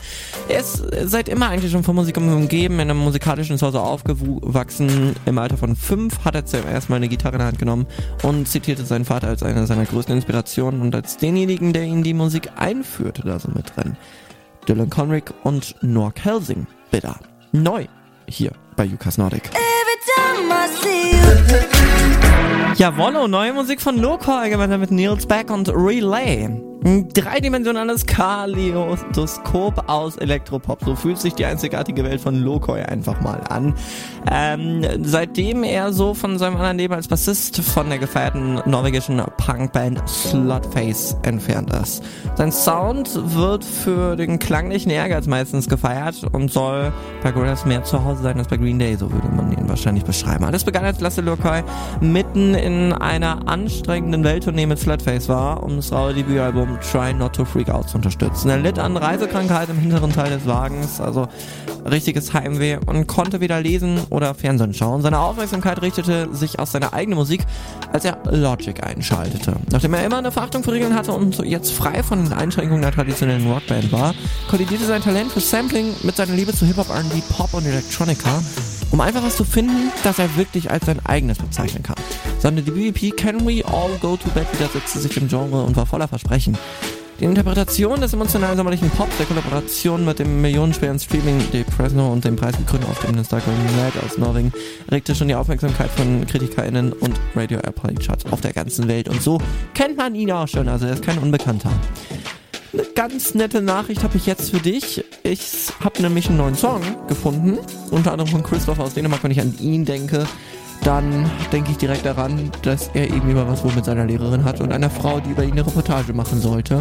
Er 0.48 0.60
ist 0.60 0.82
seit 1.04 1.28
immer 1.28 1.50
eigentlich 1.50 1.70
schon 1.70 1.84
von 1.84 1.94
Musik 1.94 2.16
umgeben, 2.16 2.76
in 2.76 2.90
einem 2.90 3.00
musikalischen 3.00 3.58
Zuhause 3.58 3.82
aufgewachsen. 3.82 5.14
Im 5.26 5.36
Alter 5.36 5.58
von 5.58 5.76
fünf 5.76 6.24
hat 6.24 6.34
er 6.34 6.46
zuerst 6.46 6.88
mal 6.88 6.96
eine 6.96 7.08
Gitarre 7.08 7.34
in 7.34 7.40
der 7.40 7.48
Hand 7.48 7.58
genommen 7.58 7.86
und 8.22 8.48
zitierte 8.48 8.86
seinen 8.86 9.04
Vater 9.04 9.28
als 9.28 9.42
eine 9.42 9.66
seiner 9.66 9.84
größten 9.84 10.14
Inspirationen 10.14 10.80
und 10.80 10.94
als 10.94 11.18
denjenigen, 11.18 11.74
der 11.74 11.82
ihn 11.82 12.02
die 12.02 12.14
Musik 12.14 12.48
einführte, 12.56 13.24
da 13.26 13.38
so 13.38 13.50
mit 13.50 13.76
drin. 13.76 13.94
Dylan 14.66 14.88
Conrick 14.88 15.34
und 15.44 15.74
Nork 15.82 16.24
Helsing, 16.24 16.66
bitte. 16.90 17.14
Neu 17.52 17.88
hier 18.28 18.52
bei 18.76 18.84
Jukas 18.84 19.18
Nordic. 19.18 19.50
Jawollo, 22.76 23.26
neue 23.26 23.52
Musik 23.52 23.80
von 23.80 23.98
Lokoi 23.98 24.50
gemeinsam 24.50 24.80
mit 24.80 24.90
Niels 24.90 25.26
Beck 25.26 25.50
und 25.50 25.68
Relay. 25.68 26.67
Ein 26.88 27.06
dreidimensionales 27.10 28.06
Kaleidoskop 28.06 29.90
aus 29.90 30.16
Elektropop. 30.16 30.82
So 30.82 30.96
fühlt 30.96 31.18
sich 31.18 31.34
die 31.34 31.44
einzigartige 31.44 32.02
Welt 32.02 32.18
von 32.18 32.34
Lokoi 32.34 32.82
einfach 32.82 33.20
mal 33.20 33.42
an. 33.50 33.74
Ähm, 34.32 34.82
seitdem 35.02 35.64
er 35.64 35.92
so 35.92 36.14
von 36.14 36.38
seinem 36.38 36.56
anderen 36.56 36.78
Leben 36.78 36.94
als 36.94 37.06
Bassist 37.06 37.60
von 37.60 37.90
der 37.90 37.98
gefeierten 37.98 38.62
norwegischen 38.64 39.20
Punkband 39.36 40.00
Slutface 40.08 41.14
entfernt 41.24 41.70
ist. 41.74 42.02
Sein 42.36 42.52
Sound 42.52 43.10
wird 43.34 43.64
für 43.64 44.16
den 44.16 44.38
klanglichen 44.38 44.90
Ehrgeiz 44.90 45.26
meistens 45.26 45.68
gefeiert 45.68 46.24
und 46.32 46.50
soll 46.50 46.90
bei 47.22 47.32
Gorillaz 47.32 47.66
mehr 47.66 47.84
zu 47.84 48.02
Hause 48.02 48.22
sein 48.22 48.38
als 48.38 48.48
bei 48.48 48.56
Green 48.56 48.78
Day, 48.78 48.96
so 48.96 49.12
würde 49.12 49.28
man 49.28 49.52
ihn 49.52 49.68
wahrscheinlich 49.68 50.04
beschreiben. 50.04 50.44
Alles 50.44 50.64
begann 50.64 50.86
als 50.86 51.00
Lasse 51.00 51.20
Lokoi 51.20 51.62
mitten 52.00 52.54
in 52.54 52.94
einer 52.94 53.46
anstrengenden 53.46 54.24
Welttournee 54.24 54.64
mit 54.64 54.78
Slutface 54.78 55.28
war, 55.28 55.62
um 55.62 55.76
das 55.76 55.92
raue 55.92 56.14
Debütalbum 56.14 56.77
um 56.77 56.77
Try 56.80 57.12
Not 57.12 57.34
to 57.34 57.44
Freak 57.44 57.70
Out 57.70 57.88
zu 57.88 57.96
unterstützen. 57.96 58.50
Er 58.50 58.58
litt 58.58 58.78
an 58.78 58.96
Reisekrankheit 58.96 59.68
im 59.68 59.78
hinteren 59.78 60.12
Teil 60.12 60.30
des 60.30 60.46
Wagens, 60.46 61.00
also 61.00 61.28
richtiges 61.84 62.32
Heimweh 62.34 62.78
und 62.86 63.06
konnte 63.06 63.40
weder 63.40 63.60
lesen 63.60 64.00
oder 64.10 64.34
Fernsehen 64.34 64.74
schauen. 64.74 65.02
Seine 65.02 65.18
Aufmerksamkeit 65.18 65.80
richtete 65.82 66.28
sich 66.34 66.58
auf 66.58 66.68
seine 66.68 66.92
eigene 66.92 67.16
Musik, 67.16 67.40
als 67.92 68.04
er 68.04 68.18
Logic 68.30 68.82
einschaltete. 68.84 69.56
Nachdem 69.70 69.94
er 69.94 70.04
immer 70.04 70.18
eine 70.18 70.32
Verachtung 70.32 70.62
für 70.62 70.72
Regeln 70.72 70.94
hatte 70.94 71.12
und 71.12 71.38
jetzt 71.38 71.72
frei 71.72 72.02
von 72.02 72.24
den 72.24 72.32
Einschränkungen 72.32 72.82
der 72.82 72.92
traditionellen 72.92 73.50
Rockband 73.50 73.92
war, 73.92 74.14
kollidierte 74.50 74.84
sein 74.84 75.02
Talent 75.02 75.32
für 75.32 75.40
Sampling 75.40 75.94
mit 76.02 76.16
seiner 76.16 76.34
Liebe 76.34 76.52
zu 76.52 76.66
Hip-Hop, 76.66 76.90
R&B, 76.90 77.22
Pop 77.36 77.54
und 77.54 77.66
Electronica 77.66 78.40
um 78.90 79.00
einfach 79.00 79.22
was 79.22 79.36
zu 79.36 79.44
finden, 79.44 79.92
das 80.02 80.18
er 80.18 80.36
wirklich 80.36 80.70
als 80.70 80.86
sein 80.86 81.04
eigenes 81.04 81.38
bezeichnen 81.38 81.82
kann. 81.82 81.96
Seine 82.38 82.62
Debüt-EP 82.62 83.16
Can 83.16 83.46
We 83.46 83.64
All 83.64 83.90
Go 84.00 84.16
to 84.16 84.28
Bed 84.30 84.46
widersetzte 84.52 84.98
sich 84.98 85.16
im 85.16 85.28
Genre 85.28 85.62
und 85.62 85.76
war 85.76 85.86
voller 85.86 86.08
Versprechen. 86.08 86.56
Die 87.20 87.24
Interpretation 87.24 88.00
des 88.00 88.12
emotionalen 88.12 88.56
sommerlichen 88.56 88.90
Pops, 88.90 89.16
der 89.16 89.26
Kollaboration 89.26 90.04
mit 90.04 90.20
dem 90.20 90.40
millionenschweren 90.40 91.00
Streaming 91.00 91.42
De 91.52 91.64
Presno 91.64 92.12
und 92.12 92.24
dem 92.24 92.36
preisgekrönten 92.36 92.88
aufstrebenden 92.88 93.24
Stockholm 93.24 93.56
Red 93.84 94.04
aus 94.04 94.18
Norwegen 94.18 94.52
regte 94.88 95.16
schon 95.16 95.26
die 95.26 95.34
Aufmerksamkeit 95.34 95.90
von 95.90 96.24
KritikerInnen 96.26 96.92
und 96.92 97.18
Radio 97.34 97.58
Airplay 97.58 97.96
Charts 97.96 98.24
auf 98.30 98.40
der 98.40 98.52
ganzen 98.52 98.86
Welt. 98.86 99.08
Und 99.08 99.20
so 99.20 99.40
kennt 99.74 99.96
man 99.96 100.14
ihn 100.14 100.30
auch 100.30 100.46
schon, 100.46 100.68
also 100.68 100.86
er 100.86 100.92
ist 100.92 101.02
kein 101.02 101.18
Unbekannter. 101.18 101.70
Eine 102.72 102.84
ganz 102.94 103.34
nette 103.34 103.62
Nachricht 103.62 104.04
habe 104.04 104.16
ich 104.16 104.26
jetzt 104.26 104.50
für 104.50 104.60
dich. 104.60 105.04
Ich 105.24 105.72
habe 105.80 106.00
nämlich 106.00 106.28
einen 106.28 106.38
neuen 106.38 106.54
Song 106.54 106.82
gefunden, 107.08 107.58
unter 107.90 108.12
anderem 108.12 108.30
von 108.30 108.44
Christoph 108.44 108.78
aus 108.78 108.94
Dänemark. 108.94 109.24
Wenn 109.24 109.32
ich 109.32 109.40
an 109.40 109.58
ihn 109.58 109.84
denke, 109.84 110.24
dann 110.84 111.30
denke 111.52 111.70
ich 111.70 111.78
direkt 111.78 112.06
daran, 112.06 112.50
dass 112.62 112.88
er 112.94 113.10
eben 113.10 113.30
immer 113.30 113.46
was 113.48 113.64
wohl 113.64 113.72
mit 113.72 113.84
seiner 113.84 114.04
Lehrerin 114.04 114.44
hat 114.44 114.60
und 114.60 114.72
einer 114.72 114.90
Frau, 114.90 115.20
die 115.20 115.30
über 115.30 115.44
ihn 115.44 115.52
eine 115.52 115.66
Reportage 115.66 116.12
machen 116.12 116.40
sollte. 116.40 116.80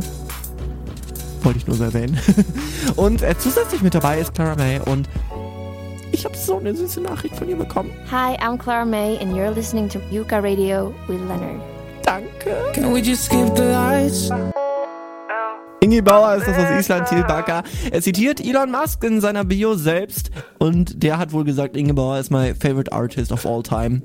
Wollte 1.43 1.59
ich 1.59 1.67
nur 1.67 1.75
so 1.75 1.83
erwähnen. 1.83 2.17
und 2.95 3.21
äh, 3.21 3.35
zusätzlich 3.37 3.81
mit 3.81 3.95
dabei 3.95 4.19
ist 4.19 4.33
Clara 4.33 4.55
May 4.55 4.79
und 4.79 5.07
ich 6.11 6.25
habe 6.25 6.35
so 6.35 6.57
eine 6.57 6.75
süße 6.75 7.01
Nachricht 7.01 7.35
von 7.35 7.47
ihr 7.49 7.57
bekommen. 7.57 7.91
Hi, 8.11 8.35
I'm 8.37 8.57
Clara 8.57 8.85
May 8.85 9.17
and 9.19 9.33
you're 9.33 9.53
listening 9.53 9.89
to 9.89 9.99
Yuka 10.11 10.41
Radio 10.41 10.93
with 11.07 11.19
Leonard. 11.27 11.61
Danke. 12.03 12.71
Can 12.73 12.93
we 12.93 13.01
just 13.01 13.25
skip 13.25 13.55
the 13.55 13.63
lights? 13.63 14.31
Ingi 15.87 16.01
Bauer 16.01 16.35
ist 16.35 16.45
das 16.45 16.57
aus 16.57 16.69
Island, 16.81 17.07
Thiel 17.07 17.23
Bakker. 17.23 17.63
Er 17.89 18.01
zitiert 18.01 18.41
Elon 18.41 18.71
Musk 18.71 19.01
in 19.05 19.21
seiner 19.21 19.45
Bio 19.45 19.75
selbst 19.75 20.31
und 20.57 21.01
der 21.01 21.17
hat 21.17 21.31
wohl 21.31 21.45
gesagt, 21.45 21.77
Inge 21.77 21.93
Bauer 21.93 22.19
ist 22.19 22.29
my 22.29 22.53
favorite 22.53 22.91
artist 22.91 23.31
of 23.31 23.45
all 23.45 23.63
time. 23.63 24.01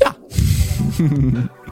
Ja. 0.00 0.14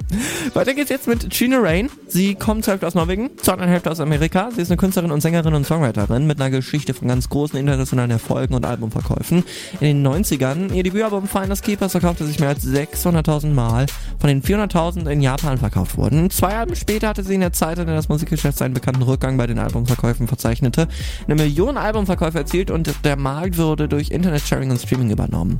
Weiter 0.54 0.74
geht's 0.74 0.90
jetzt 0.90 1.08
mit 1.08 1.30
Gina 1.30 1.58
Rain. 1.58 1.90
Sie 2.06 2.34
kommt 2.34 2.64
zur 2.64 2.72
Hälfte 2.72 2.86
aus 2.86 2.94
Norwegen, 2.94 3.30
zur 3.38 3.54
anderen 3.54 3.70
Hälfte 3.70 3.90
aus 3.90 4.00
Amerika. 4.00 4.50
Sie 4.54 4.62
ist 4.62 4.70
eine 4.70 4.76
Künstlerin 4.76 5.10
und 5.10 5.20
Sängerin 5.20 5.54
und 5.54 5.66
Songwriterin 5.66 6.26
mit 6.26 6.40
einer 6.40 6.50
Geschichte 6.50 6.94
von 6.94 7.08
ganz 7.08 7.28
großen 7.28 7.58
internationalen 7.58 8.10
Erfolgen 8.10 8.54
und 8.54 8.64
Albumverkäufen. 8.64 9.44
In 9.80 9.86
den 10.02 10.06
90ern, 10.06 10.72
ihr 10.72 10.82
Debütalbum 10.82 11.26
Finest 11.26 11.64
Keepers 11.64 11.92
verkaufte 11.92 12.26
sich 12.26 12.38
mehr 12.38 12.50
als 12.50 12.66
600.000 12.66 13.52
Mal, 13.52 13.86
von 14.18 14.28
den 14.28 14.42
400.000 14.42 15.08
in 15.10 15.22
Japan 15.22 15.58
verkauft 15.58 15.96
wurden. 15.96 16.30
Zwei 16.30 16.56
Alben 16.56 16.76
später 16.76 17.08
hatte 17.08 17.24
sie 17.24 17.34
in 17.34 17.40
der 17.40 17.52
Zeit, 17.52 17.78
in 17.78 17.86
der 17.86 17.96
das 17.96 18.08
Musikgeschäft 18.08 18.58
seinen 18.58 18.74
bekannten 18.74 19.02
Rückgang 19.02 19.36
bei 19.36 19.46
den 19.46 19.58
Albumverkäufen 19.58 20.28
verzeichnete, 20.28 20.88
eine 21.26 21.34
Million 21.34 21.76
Albumverkäufe 21.76 22.38
erzielt 22.38 22.70
und 22.70 22.94
der 23.04 23.16
Markt 23.16 23.58
wurde 23.58 23.88
durch 23.88 24.10
Internet-Sharing 24.10 24.70
und 24.70 24.80
Streaming 24.80 25.10
übernommen. 25.10 25.58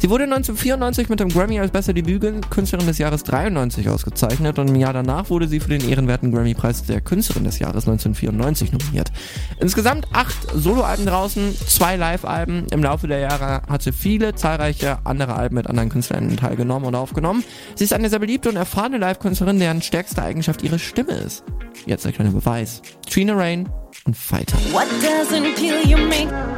Sie 0.00 0.10
wurde 0.10 0.24
1994 0.24 1.08
mit 1.08 1.20
dem 1.20 1.30
Grammy 1.30 1.58
als 1.58 1.72
beste 1.72 1.94
Debütkünstlerin 1.94 2.86
des 2.86 2.98
Jahres 2.98 3.24
93 3.24 3.85
ausgezeichnet 3.88 4.58
und 4.58 4.68
im 4.68 4.76
Jahr 4.76 4.92
danach 4.92 5.30
wurde 5.30 5.48
sie 5.48 5.60
für 5.60 5.68
den 5.68 5.88
ehrenwerten 5.88 6.32
Grammy-Preis 6.32 6.84
der 6.84 7.00
Künstlerin 7.00 7.44
des 7.44 7.58
Jahres 7.58 7.86
1994 7.88 8.72
nominiert. 8.72 9.12
Insgesamt 9.60 10.06
acht 10.12 10.36
Soloalben 10.54 11.06
draußen, 11.06 11.54
zwei 11.66 11.96
Live-Alben. 11.96 12.66
Im 12.70 12.82
Laufe 12.82 13.08
der 13.08 13.20
Jahre 13.20 13.62
hat 13.68 13.82
sie 13.82 13.92
viele 13.92 14.34
zahlreiche 14.34 14.98
andere 15.04 15.34
Alben 15.34 15.56
mit 15.56 15.66
anderen 15.66 15.88
Künstlern 15.88 16.36
teilgenommen 16.36 16.86
und 16.86 16.94
aufgenommen. 16.94 17.44
Sie 17.74 17.84
ist 17.84 17.92
eine 17.92 18.10
sehr 18.10 18.18
beliebte 18.18 18.48
und 18.48 18.56
erfahrene 18.56 18.98
Live-Künstlerin, 18.98 19.58
deren 19.58 19.82
stärkste 19.82 20.22
Eigenschaft 20.22 20.62
ihre 20.62 20.78
Stimme 20.78 21.12
ist. 21.12 21.44
Jetzt 21.86 22.04
der 22.04 22.12
kleine 22.12 22.30
Beweis. 22.30 22.82
Trina 23.08 23.34
Rain 23.34 23.68
und 24.04 24.16
Fighter. 24.16 24.56
What 24.72 24.86
doesn't 25.02 25.54
kill 25.54 25.86
you 25.86 25.98
make 25.98 26.55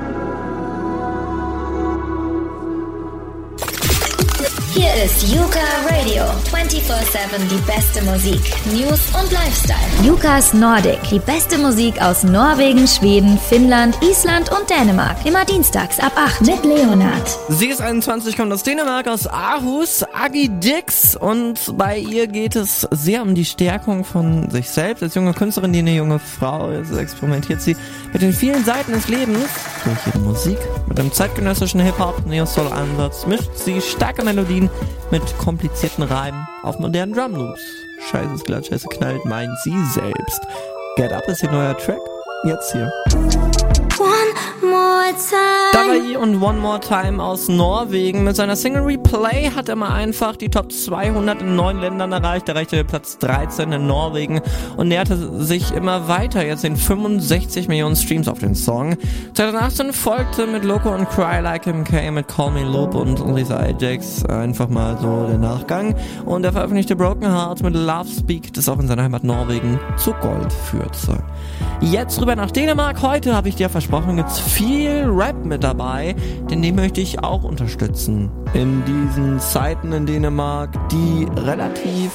Hier 4.79 4.95
ist 5.05 5.35
Yuka 5.35 5.59
Radio. 5.91 6.23
24-7 6.53 7.49
die 7.51 7.61
beste 7.67 8.01
Musik, 8.05 8.41
News 8.67 9.01
und 9.21 9.33
Lifestyle. 9.33 10.07
Yukas 10.07 10.55
Nordic. 10.55 11.01
Die 11.11 11.19
beste 11.19 11.59
Musik 11.59 12.01
aus 12.01 12.23
Norwegen, 12.23 12.87
Schweden, 12.87 13.41
Finnland, 13.41 13.99
Island 14.01 14.53
und 14.53 14.71
Dänemark. 14.71 15.17
Immer 15.27 15.45
dienstags 15.45 15.99
ab 15.99 16.13
8 16.15 16.43
mit 16.43 16.65
Leonard. 16.65 17.39
Sie 17.49 17.67
ist 17.67 17.81
21, 17.81 18.37
kommt 18.37 18.53
aus 18.53 18.63
Dänemark, 18.63 19.09
aus 19.09 19.27
Aarhus, 19.27 20.05
Agi 20.15 20.49
Dix. 20.49 21.17
Und 21.17 21.77
bei 21.77 21.99
ihr 21.99 22.29
geht 22.29 22.55
es 22.55 22.87
sehr 22.93 23.23
um 23.23 23.35
die 23.35 23.47
Stärkung 23.47 24.05
von 24.05 24.49
sich 24.49 24.71
selbst. 24.71 25.03
Als 25.03 25.17
junge 25.17 25.35
Künstlerin, 25.35 25.73
die 25.73 25.81
eine 25.81 25.97
junge 25.97 26.21
Frau 26.21 26.71
ist, 26.71 26.97
experimentiert 26.97 27.61
sie 27.61 27.77
mit 28.13 28.23
den 28.23 28.33
vielen 28.33 28.65
Seiten 28.65 28.93
des 28.93 29.09
Lebens 29.09 29.49
durch 29.83 29.99
ihre 30.07 30.21
Musik. 30.21 30.59
Mit 30.87 31.01
einem 31.01 31.13
zeitgenössischen 31.13 31.81
Hip-Hop, 31.81 32.25
Neo-Soul-Ansatz 32.27 33.27
mischt 33.27 33.51
sie 33.57 33.81
starke 33.81 34.23
Melodien 34.23 34.68
mit 35.11 35.23
komplizierten 35.39 36.05
Reimen 36.05 36.47
auf 36.63 36.79
modernen 36.79 37.15
Drumloops. 37.15 37.61
Scheißes 38.11 38.45
glatt, 38.45 38.67
scheiße 38.67 38.89
knallt, 38.89 39.25
meint 39.25 39.57
sie 39.65 39.77
selbst. 39.93 40.41
Get 40.97 41.13
Up 41.13 41.27
ist 41.29 41.43
ihr 41.43 41.51
neuer 41.51 41.77
Track. 41.77 42.01
Jetzt 42.45 42.73
hier. 42.73 42.91
One 43.99 44.35
more 44.63 45.13
time. 45.13 45.73
Dabei 45.73 46.19
und 46.19 46.41
One 46.43 46.59
More 46.59 46.81
Time 46.81 47.23
aus 47.23 47.49
Norwegen. 47.49 48.23
Mit 48.25 48.37
seiner 48.37 48.55
Single 48.55 48.87
Replay 49.09 49.51
hat 49.51 49.71
er 49.71 49.77
mal 49.77 49.93
einfach 49.93 50.37
die 50.37 50.51
Top 50.51 50.71
200 50.71 51.41
in 51.41 51.57
neun 51.57 51.81
Ländern 51.81 52.13
erreicht. 52.13 52.49
Erreichte 52.49 52.85
Platz 52.85 53.17
13 53.19 53.73
in 53.73 53.87
Norwegen 53.87 54.41
und 54.77 54.89
näherte 54.89 55.43
sich 55.43 55.73
immer 55.73 56.09
weiter. 56.09 56.45
Jetzt 56.45 56.61
sind 56.61 56.77
65 56.77 57.69
Millionen 57.69 57.97
Streams 57.97 58.29
auf 58.29 58.41
den 58.41 58.55
Song. 58.55 58.97
2018 59.33 59.93
folgte 59.95 60.47
mit 60.47 60.63
Loco 60.65 60.95
und 60.95 61.09
Cry 61.09 61.41
Like 61.41 61.67
MK 61.67 62.11
mit 62.11 62.29
Call 62.29 62.51
Me 62.51 62.65
Loop 62.65 62.95
und 62.95 63.35
Lisa 63.35 63.57
Ajax 63.57 64.27
einfach 64.27 64.69
mal 64.69 64.99
so 65.01 65.27
der 65.27 65.39
Nachgang. 65.39 65.95
Und 66.27 66.45
er 66.45 66.53
veröffentlichte 66.53 66.95
Broken 66.95 67.31
Heart 67.31 67.63
mit 67.63 67.75
Love 67.75 68.09
Speak, 68.09 68.53
das 68.53 68.69
auch 68.69 68.79
in 68.79 68.89
seiner 68.89 69.05
Heimat 69.05 69.25
Norwegen 69.25 69.81
zu 69.97 70.13
Gold 70.21 70.53
führte. 70.53 71.23
Jetzt 71.81 72.21
rüber 72.21 72.37
nach 72.37 72.51
Dänemark. 72.51 73.01
Heute 73.03 73.35
habe 73.35 73.49
ich 73.49 73.57
dir 73.57 73.69
versprochen, 73.69 74.17
gibt's 74.17 74.39
viel 74.39 75.05
Rap 75.07 75.45
mit 75.45 75.65
dabei, 75.65 76.15
denn 76.51 76.61
den 76.61 76.75
möchte 76.75 77.01
ich 77.01 77.23
auch 77.23 77.45
unterstützen. 77.45 78.31
In 78.53 78.83
diesen 78.99 79.41
Zeiten 79.41 79.93
in 79.93 80.07
Dänemark, 80.07 80.71
die 80.91 81.27
relativ 81.37 82.13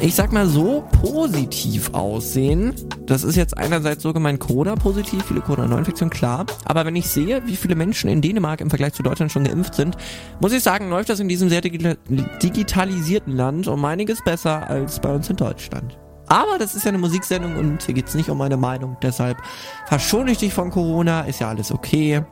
ich 0.00 0.14
sag 0.16 0.32
mal 0.32 0.46
so, 0.46 0.84
positiv 1.00 1.94
aussehen. 1.94 2.74
Das 3.06 3.22
ist 3.22 3.36
jetzt 3.36 3.56
einerseits 3.56 4.02
so 4.02 4.12
gemeint 4.12 4.40
Corona-positiv, 4.40 5.24
viele 5.24 5.40
Corona-Neuinfektionen, 5.40 6.10
klar. 6.10 6.46
Aber 6.64 6.84
wenn 6.84 6.96
ich 6.96 7.08
sehe, 7.08 7.46
wie 7.46 7.56
viele 7.56 7.76
Menschen 7.76 8.10
in 8.10 8.20
Dänemark 8.20 8.60
im 8.60 8.70
Vergleich 8.70 8.92
zu 8.92 9.02
Deutschland 9.02 9.30
schon 9.32 9.44
geimpft 9.44 9.74
sind, 9.74 9.96
muss 10.40 10.52
ich 10.52 10.62
sagen, 10.62 10.90
läuft 10.90 11.08
das 11.08 11.20
in 11.20 11.28
diesem 11.28 11.48
sehr 11.48 11.60
digitalisierten 11.60 13.32
Land 13.34 13.68
um 13.68 13.84
einiges 13.84 14.22
besser 14.22 14.68
als 14.68 15.00
bei 15.00 15.14
uns 15.14 15.30
in 15.30 15.36
Deutschland. 15.36 15.96
Aber 16.26 16.58
das 16.58 16.74
ist 16.74 16.84
ja 16.84 16.88
eine 16.88 16.98
Musiksendung 16.98 17.56
und 17.56 17.82
hier 17.84 17.94
geht's 17.94 18.14
nicht 18.14 18.28
um 18.28 18.38
meine 18.38 18.56
Meinung. 18.56 18.96
Deshalb 19.00 19.38
verschone 19.86 20.32
ich 20.32 20.38
dich 20.38 20.52
von 20.52 20.70
Corona, 20.70 21.22
ist 21.22 21.40
ja 21.40 21.48
alles 21.48 21.70
okay. 21.70 22.22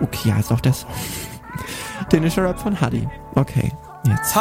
Okay 0.00 0.32
heißt 0.32 0.50
auch 0.52 0.60
das. 0.60 0.86
Dänischer 2.12 2.44
Rap 2.44 2.58
von 2.58 2.80
Hadi. 2.80 3.08
Okay, 3.34 3.72
jetzt. 4.06 4.34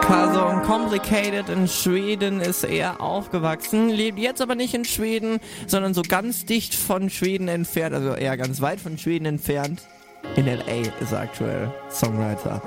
Cousin 0.00 0.62
Complicated 0.62 1.48
in 1.48 1.68
Schweden 1.68 2.40
ist 2.40 2.64
er 2.64 3.00
aufgewachsen, 3.00 3.88
lebt 3.88 4.18
jetzt 4.18 4.42
aber 4.42 4.54
nicht 4.54 4.74
in 4.74 4.84
Schweden, 4.84 5.38
sondern 5.66 5.94
so 5.94 6.02
ganz 6.02 6.44
dicht 6.44 6.74
von 6.74 7.08
Schweden 7.08 7.48
entfernt, 7.48 7.94
also 7.94 8.14
eher 8.14 8.36
ganz 8.36 8.60
weit 8.60 8.80
von 8.80 8.98
Schweden 8.98 9.26
entfernt. 9.26 9.82
In 10.36 10.46
LA 10.46 10.88
ist 11.00 11.12
er 11.12 11.20
aktuell 11.20 11.72
Songwriter. 11.90 12.62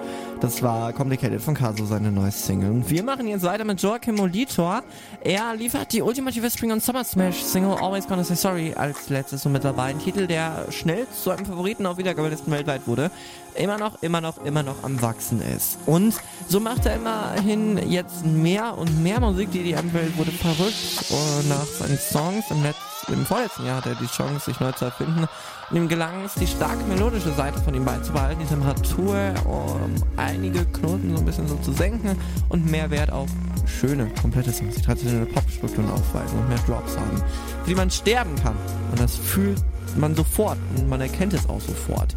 Das 0.45 0.61
war 0.61 0.93
Complicated 0.93 1.41
von 1.41 1.55
Caso, 1.55 1.87
seine 1.87 2.11
neue 2.11 2.29
Single. 2.29 2.69
Und 2.69 2.87
wir 2.87 3.01
machen 3.01 3.27
jetzt 3.27 3.41
weiter 3.41 3.63
mit 3.63 3.81
Joachim 3.81 4.13
Molitor. 4.13 4.83
Er 5.23 5.55
liefert 5.55 5.91
die 5.91 6.03
ultimative 6.03 6.51
Spring 6.51 6.71
und 6.71 6.83
Summer 6.83 7.03
Smash 7.03 7.41
Single 7.41 7.71
Always 7.71 8.07
Gonna 8.07 8.23
Say 8.23 8.35
Sorry 8.35 8.71
als 8.75 9.09
letztes 9.09 9.43
und 9.47 9.53
mit 9.53 9.63
dabei. 9.63 9.85
Ein 9.85 9.97
Titel, 9.97 10.27
der 10.27 10.67
schnell 10.69 11.07
zu 11.09 11.31
einem 11.31 11.47
Favoriten 11.47 11.87
auf 11.87 11.97
Wiedergabelisten 11.97 12.53
weltweit 12.53 12.85
wurde. 12.85 13.09
Immer 13.55 13.79
noch, 13.79 14.03
immer 14.03 14.21
noch, 14.21 14.45
immer 14.45 14.61
noch 14.61 14.83
am 14.83 15.01
Wachsen 15.01 15.41
ist. 15.41 15.79
Und 15.87 16.13
so 16.47 16.59
macht 16.59 16.85
er 16.85 16.97
immerhin 16.97 17.89
jetzt 17.89 18.23
mehr 18.23 18.77
und 18.77 19.01
mehr 19.01 19.19
Musik, 19.19 19.51
die 19.51 19.63
die 19.63 19.73
Welt 19.73 20.15
wurde 20.15 20.31
verrückt. 20.31 21.05
Und 21.09 21.49
nach 21.49 21.65
seinen 21.65 21.97
Songs 21.97 22.51
im, 22.51 22.61
Letz 22.61 22.75
im 23.07 23.25
vorletzten 23.25 23.65
Jahr 23.65 23.77
hat 23.77 23.87
er 23.87 23.95
die 23.95 24.07
Chance, 24.07 24.45
sich 24.45 24.59
neu 24.59 24.71
zu 24.73 24.85
erfinden. 24.85 25.27
Und 25.69 25.77
ihm 25.77 25.87
gelang 25.87 26.25
es, 26.25 26.35
die 26.35 26.45
starke 26.45 26.83
melodische 26.83 27.31
Seite 27.31 27.59
von 27.59 27.73
ihm 27.73 27.85
beizubehalten, 27.85 28.39
die 28.39 28.47
Temperatur, 28.47 29.33
um 29.45 29.95
einige 30.35 30.65
Knoten 30.65 31.11
so 31.15 31.19
ein 31.19 31.25
bisschen 31.25 31.47
so 31.47 31.55
zu 31.55 31.71
senken 31.71 32.15
und 32.49 32.69
mehr 32.69 32.91
Wert 32.91 33.11
auf 33.11 33.29
schöne, 33.65 34.07
komplette 34.21 34.51
Songs, 34.51 34.75
die 34.75 34.81
traditionelle 34.81 35.25
Pop-Strukturen 35.25 35.89
aufweisen 35.89 36.37
und 36.39 36.49
mehr 36.49 36.59
Drops 36.67 36.97
haben, 36.97 37.17
für 37.63 37.69
die 37.69 37.75
man 37.75 37.89
sterben 37.89 38.35
kann. 38.43 38.55
Und 38.91 38.99
das 38.99 39.15
fühlt 39.15 39.63
man 39.97 40.15
sofort 40.15 40.57
und 40.77 40.89
man 40.89 41.01
erkennt 41.01 41.33
es 41.33 41.47
auch 41.49 41.61
sofort. 41.61 42.15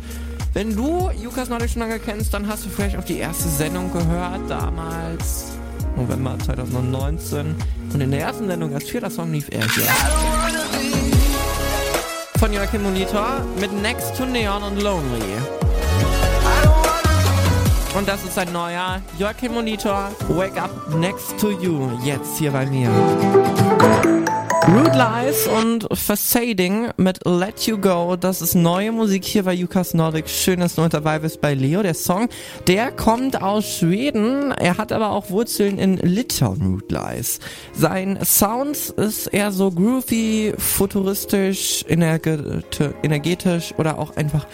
Wenn 0.52 0.74
du 0.74 1.10
Jukas 1.22 1.48
Nordic 1.48 1.70
schon 1.70 1.80
lange 1.80 1.98
kennst, 1.98 2.34
dann 2.34 2.48
hast 2.48 2.64
du 2.64 2.68
vielleicht 2.68 2.96
auch 2.96 3.04
die 3.04 3.18
erste 3.18 3.48
Sendung 3.48 3.92
gehört, 3.92 4.48
damals 4.48 5.52
November 5.96 6.36
2019. 6.44 7.54
Und 7.92 8.00
in 8.00 8.10
der 8.10 8.20
ersten 8.20 8.48
Sendung 8.48 8.74
als 8.74 8.84
vierter 8.84 9.10
Song 9.10 9.32
lief 9.32 9.48
er 9.50 9.62
hier 9.70 9.84
von 12.38 12.52
Joachim 12.52 12.84
Monitor 12.84 13.44
mit 13.60 13.72
Next 13.82 14.16
to 14.16 14.24
Neon 14.24 14.62
und 14.62 14.80
Lonely. 14.80 15.67
Und 17.96 18.06
das 18.06 18.22
ist 18.22 18.38
ein 18.38 18.52
neuer 18.52 19.00
Joachim 19.18 19.54
Monitor 19.54 20.10
Wake 20.28 20.60
Up 20.60 20.94
Next 20.94 21.38
to 21.38 21.50
You. 21.50 21.90
Jetzt 22.04 22.38
hier 22.38 22.50
bei 22.50 22.66
mir. 22.66 22.90
Rude 24.68 24.98
Lies 24.98 25.48
und 25.48 25.88
Facading 25.90 26.90
mit 26.98 27.20
Let 27.24 27.62
You 27.62 27.78
Go. 27.78 28.16
Das 28.16 28.42
ist 28.42 28.54
neue 28.54 28.92
Musik 28.92 29.24
hier 29.24 29.44
bei 29.44 29.54
Jukas 29.54 29.94
Nordic. 29.94 30.28
Schön, 30.28 30.60
dass 30.60 30.74
du 30.74 30.82
mit 30.82 30.92
dabei 30.92 31.18
bist 31.18 31.40
bei 31.40 31.54
Leo. 31.54 31.82
Der 31.82 31.94
Song, 31.94 32.28
der 32.66 32.92
kommt 32.92 33.40
aus 33.40 33.64
Schweden. 33.78 34.52
Er 34.52 34.76
hat 34.76 34.92
aber 34.92 35.12
auch 35.12 35.30
Wurzeln 35.30 35.78
in 35.78 35.96
Litauen, 35.96 36.60
Rude 36.82 36.94
Lies. 36.94 37.40
Sein 37.72 38.18
Sound 38.22 38.76
ist 38.90 39.28
eher 39.28 39.52
so 39.52 39.70
groovy, 39.70 40.52
futuristisch, 40.58 41.86
energetisch 41.88 43.74
oder 43.78 43.98
auch 43.98 44.16
einfach 44.16 44.46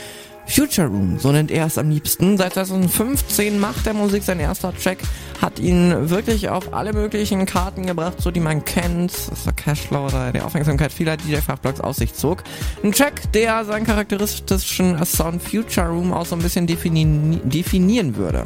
Future 0.47 0.87
Room, 0.89 1.19
so 1.19 1.33
nennt 1.33 1.51
er 1.51 1.67
es 1.67 1.79
am 1.79 1.91
liebsten. 1.91 2.37
Seit 2.37 2.55
2015 2.55 3.59
macht 3.59 3.87
er 3.87 3.95
Musik. 3.95 4.23
Sein 4.23 4.41
erster 4.41 4.75
Track 4.75 4.99
hat 5.41 5.59
ihn 5.59 6.11
wirklich 6.11 6.49
auf 6.49 6.73
alle 6.73 6.93
möglichen 6.93 7.47
Karten 7.47 7.87
gebracht, 7.87 8.21
so 8.21 8.31
die 8.31 8.41
man 8.41 8.65
kennt. 8.65 9.13
Das 9.31 9.45
der 9.45 9.53
Cashflow 9.53 10.07
oder 10.07 10.33
der 10.33 10.45
Aufmerksamkeit 10.45 10.93
vieler 10.93 11.17
DJ-Fachblocks 11.17 11.81
aus 11.81 11.97
sich 11.97 12.15
zog. 12.15 12.45
Ein 12.83 12.93
Track, 12.93 13.33
der 13.33 13.65
seinen 13.65 13.85
charakteristischen 13.85 15.05
Sound 15.05 15.43
Future 15.43 15.89
Room 15.89 16.13
auch 16.13 16.27
so 16.27 16.37
ein 16.37 16.43
bisschen 16.43 16.67
defini 16.67 17.41
definieren 17.45 18.17
würde. 18.17 18.45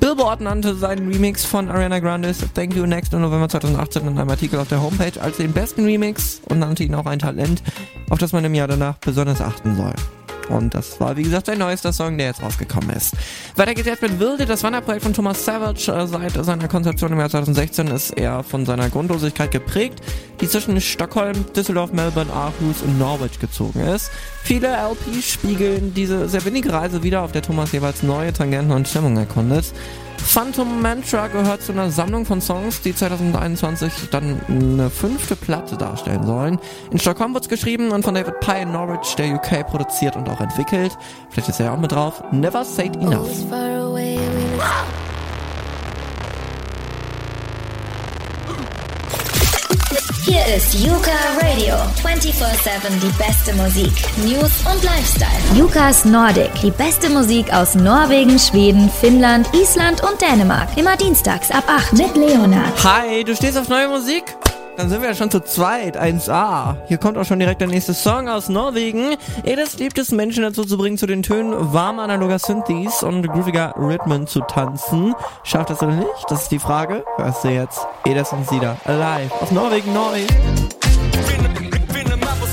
Billboard 0.00 0.40
nannte 0.40 0.76
seinen 0.76 1.10
Remix 1.10 1.44
von 1.44 1.68
Ariana 1.68 1.98
Grande's 1.98 2.38
Thank 2.54 2.76
You 2.76 2.86
Next 2.86 3.12
im 3.12 3.20
November 3.20 3.48
2018 3.48 4.02
in 4.06 4.18
einem 4.18 4.30
Artikel 4.30 4.58
auf 4.60 4.68
der 4.68 4.80
Homepage 4.80 5.20
als 5.20 5.38
den 5.38 5.52
besten 5.52 5.84
Remix 5.84 6.40
und 6.48 6.60
nannte 6.60 6.84
ihn 6.84 6.94
auch 6.94 7.06
ein 7.06 7.18
Talent, 7.18 7.62
auf 8.08 8.18
das 8.18 8.32
man 8.32 8.44
im 8.44 8.54
Jahr 8.54 8.68
danach 8.68 8.98
besonders 8.98 9.40
achten 9.40 9.74
soll. 9.74 9.94
Und 10.48 10.74
das 10.74 11.00
war, 11.00 11.16
wie 11.16 11.22
gesagt, 11.22 11.46
sein 11.46 11.58
neuester 11.58 11.92
Song, 11.92 12.18
der 12.18 12.28
jetzt 12.28 12.42
rausgekommen 12.42 12.90
ist. 12.90 13.14
Weiter 13.56 13.74
geht's 13.74 13.86
jetzt 13.86 14.02
mit 14.02 14.18
Wilde, 14.18 14.46
das 14.46 14.62
Wanderprojekt 14.62 15.02
von 15.02 15.14
Thomas 15.14 15.44
Savage. 15.44 15.92
Äh, 15.92 16.06
seit 16.06 16.44
seiner 16.44 16.68
Konzeption 16.68 17.12
im 17.12 17.18
Jahr 17.18 17.30
2016 17.30 17.88
ist 17.88 18.10
er 18.10 18.42
von 18.42 18.66
seiner 18.66 18.88
Grundlosigkeit 18.90 19.50
geprägt, 19.50 20.00
die 20.40 20.48
zwischen 20.48 20.80
Stockholm, 20.80 21.44
Düsseldorf, 21.54 21.92
Melbourne, 21.92 22.32
Aarhus 22.32 22.82
und 22.82 22.98
Norwich 22.98 23.38
gezogen 23.38 23.80
ist. 23.80 24.10
Viele 24.42 24.68
LPs 24.68 25.32
spiegeln 25.32 25.92
diese 25.94 26.28
sehr 26.28 26.44
wenige 26.44 26.72
Reise 26.72 27.02
wieder, 27.02 27.22
auf 27.22 27.32
der 27.32 27.42
Thomas 27.42 27.72
jeweils 27.72 28.02
neue 28.02 28.32
Tangenten 28.32 28.72
und 28.72 28.88
Stimmungen 28.88 29.18
erkundet. 29.18 29.66
Phantom 30.28 30.82
Mantra 30.82 31.28
gehört 31.28 31.62
zu 31.62 31.72
einer 31.72 31.90
Sammlung 31.90 32.26
von 32.26 32.42
Songs, 32.42 32.82
die 32.82 32.94
2021 32.94 34.10
dann 34.10 34.38
eine 34.46 34.90
fünfte 34.90 35.34
Platte 35.34 35.78
darstellen 35.78 36.26
sollen. 36.26 36.58
In 36.90 36.98
Stockholm 36.98 37.32
wird's 37.32 37.48
geschrieben 37.48 37.92
und 37.92 38.04
von 38.04 38.14
David 38.14 38.38
Pye 38.40 38.60
in 38.60 38.72
Norwich, 38.72 39.14
der 39.16 39.34
UK, 39.34 39.66
produziert 39.66 40.16
und 40.16 40.28
auch 40.28 40.42
entwickelt. 40.42 40.92
Vielleicht 41.30 41.48
ist 41.48 41.60
er 41.60 41.72
auch 41.72 41.78
mit 41.78 41.92
drauf. 41.92 42.22
Never 42.30 42.62
Said 42.62 42.96
Enough. 42.96 43.87
Hier 50.28 50.44
ist 50.54 50.74
Yuka 50.74 51.10
Radio. 51.40 51.76
24-7 52.04 53.00
die 53.00 53.16
beste 53.16 53.54
Musik, 53.54 53.94
News 54.18 54.50
und 54.70 54.82
Lifestyle. 54.84 55.30
Yukas 55.58 56.04
Nordic. 56.04 56.50
Die 56.62 56.70
beste 56.70 57.08
Musik 57.08 57.50
aus 57.50 57.74
Norwegen, 57.74 58.38
Schweden, 58.38 58.90
Finnland, 58.90 59.48
Island 59.54 60.02
und 60.02 60.20
Dänemark. 60.20 60.68
Immer 60.76 60.98
dienstags 60.98 61.50
ab 61.50 61.64
8 61.66 61.94
mit 61.94 62.14
Leonard. 62.14 62.84
Hi, 62.84 63.24
du 63.24 63.34
stehst 63.34 63.56
auf 63.56 63.70
neue 63.70 63.88
Musik? 63.88 64.37
Dann 64.78 64.88
sind 64.88 65.02
wir 65.02 65.08
ja 65.08 65.14
schon 65.16 65.28
zu 65.28 65.40
zweit, 65.40 66.00
1A. 66.00 66.76
Hier 66.86 66.98
kommt 66.98 67.18
auch 67.18 67.24
schon 67.24 67.40
direkt 67.40 67.60
der 67.60 67.66
nächste 67.66 67.94
Song 67.94 68.28
aus 68.28 68.48
Norwegen. 68.48 69.16
Edes 69.42 69.76
liebt 69.80 69.98
es, 69.98 70.12
Menschen 70.12 70.44
dazu 70.44 70.64
zu 70.64 70.78
bringen, 70.78 70.96
zu 70.96 71.08
den 71.08 71.24
Tönen 71.24 71.72
warmer 71.72 72.04
analoger 72.04 72.38
Synthes 72.38 73.02
und 73.02 73.26
grooviger 73.26 73.74
Rhythmen 73.76 74.28
zu 74.28 74.38
tanzen. 74.38 75.16
Schafft 75.42 75.70
das 75.70 75.82
oder 75.82 75.96
nicht? 75.96 76.08
Das 76.28 76.42
ist 76.42 76.52
die 76.52 76.60
Frage. 76.60 77.02
Hörst 77.16 77.42
du 77.42 77.48
jetzt? 77.48 77.80
Edes 78.06 78.32
und 78.32 78.48
Sida. 78.48 78.76
Alive. 78.84 79.34
Aus 79.40 79.50
Norwegen 79.50 79.92
neu. 79.92 80.20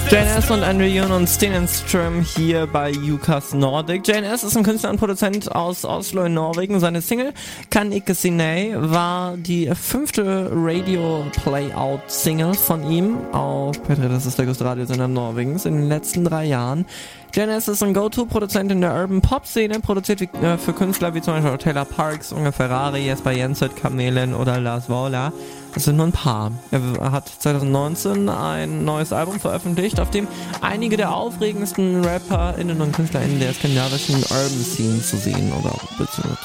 JNS 0.07 0.51
und 0.51 0.63
Andrew 0.63 1.15
und 1.15 1.27
Stenenström 1.27 2.21
hier 2.21 2.67
bei 2.67 2.91
Jukas 2.91 3.55
Nordic. 3.55 4.07
JNS 4.07 4.43
ist 4.43 4.55
ein 4.55 4.63
Künstler 4.63 4.91
und 4.91 4.97
Produzent 4.97 5.53
aus 5.53 5.83
Oslo 5.83 6.25
in 6.25 6.35
Norwegen. 6.35 6.79
Seine 6.79 7.01
Single 7.01 7.33
Kan 7.71 7.91
ikke 7.91 8.13
Sinei 8.13 8.75
war 8.77 9.35
die 9.35 9.71
fünfte 9.73 10.51
Radio-Playout-Single 10.53 12.53
von 12.53 12.89
ihm 12.89 13.17
auf 13.31 13.81
Petre, 13.83 14.07
das 14.07 14.27
ist 14.27 14.37
der 14.37 14.45
größte 14.45 14.63
Radiosender 14.63 15.07
Norwegens, 15.07 15.65
in 15.65 15.73
den 15.73 15.89
letzten 15.89 16.23
drei 16.23 16.45
Jahren. 16.45 16.85
JNS 17.33 17.67
ist 17.67 17.83
ein 17.83 17.93
Go-To-Produzent 17.93 18.71
in 18.71 18.81
der 18.81 18.93
Urban 18.93 19.21
Pop-Szene, 19.21 19.79
produziert 19.79 20.21
wie, 20.21 20.29
äh, 20.37 20.57
für 20.57 20.73
Künstler 20.73 21.15
wie 21.15 21.21
zum 21.21 21.33
Beispiel 21.33 21.57
Taylor 21.57 21.83
Parks, 21.83 22.31
Unge 22.31 22.51
Ferrari, 22.51 23.05
Jesper 23.05 23.31
Jenset, 23.31 23.75
Kamelen 23.75 24.35
oder 24.35 24.61
Lars 24.61 24.87
Wohler. 24.87 25.33
Das 25.75 25.83
sind 25.83 25.97
nur 25.97 26.05
ein 26.05 26.13
paar. 26.13 26.53
Er 26.71 27.11
hat 27.11 27.27
2019 27.27 28.29
ein 28.29 28.85
neues 28.85 29.11
Album 29.11 29.41
veröffentlicht, 29.41 29.99
auf 29.99 30.09
dem 30.09 30.25
einige 30.61 30.95
der 30.95 31.13
aufregendsten 31.13 32.03
RapperInnen 32.03 32.79
und 32.79 32.93
KünstlerInnen 32.93 33.41
der 33.41 33.53
skandinavischen 33.53 34.15
Urban 34.15 34.63
Scene 34.63 35.01
zu 35.01 35.17
sehen 35.17 35.51
oder 35.51 35.75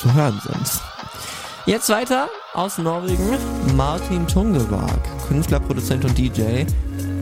zu 0.01 0.13
hören 0.13 0.41
sind. 0.45 0.83
Jetzt 1.65 1.89
weiter 1.91 2.29
aus 2.55 2.79
Norwegen 2.79 3.39
Martin 3.77 4.27
Tungeberg, 4.27 5.01
Künstler, 5.29 5.61
Produzent 5.61 6.05
und 6.05 6.19
DJ. 6.19 6.65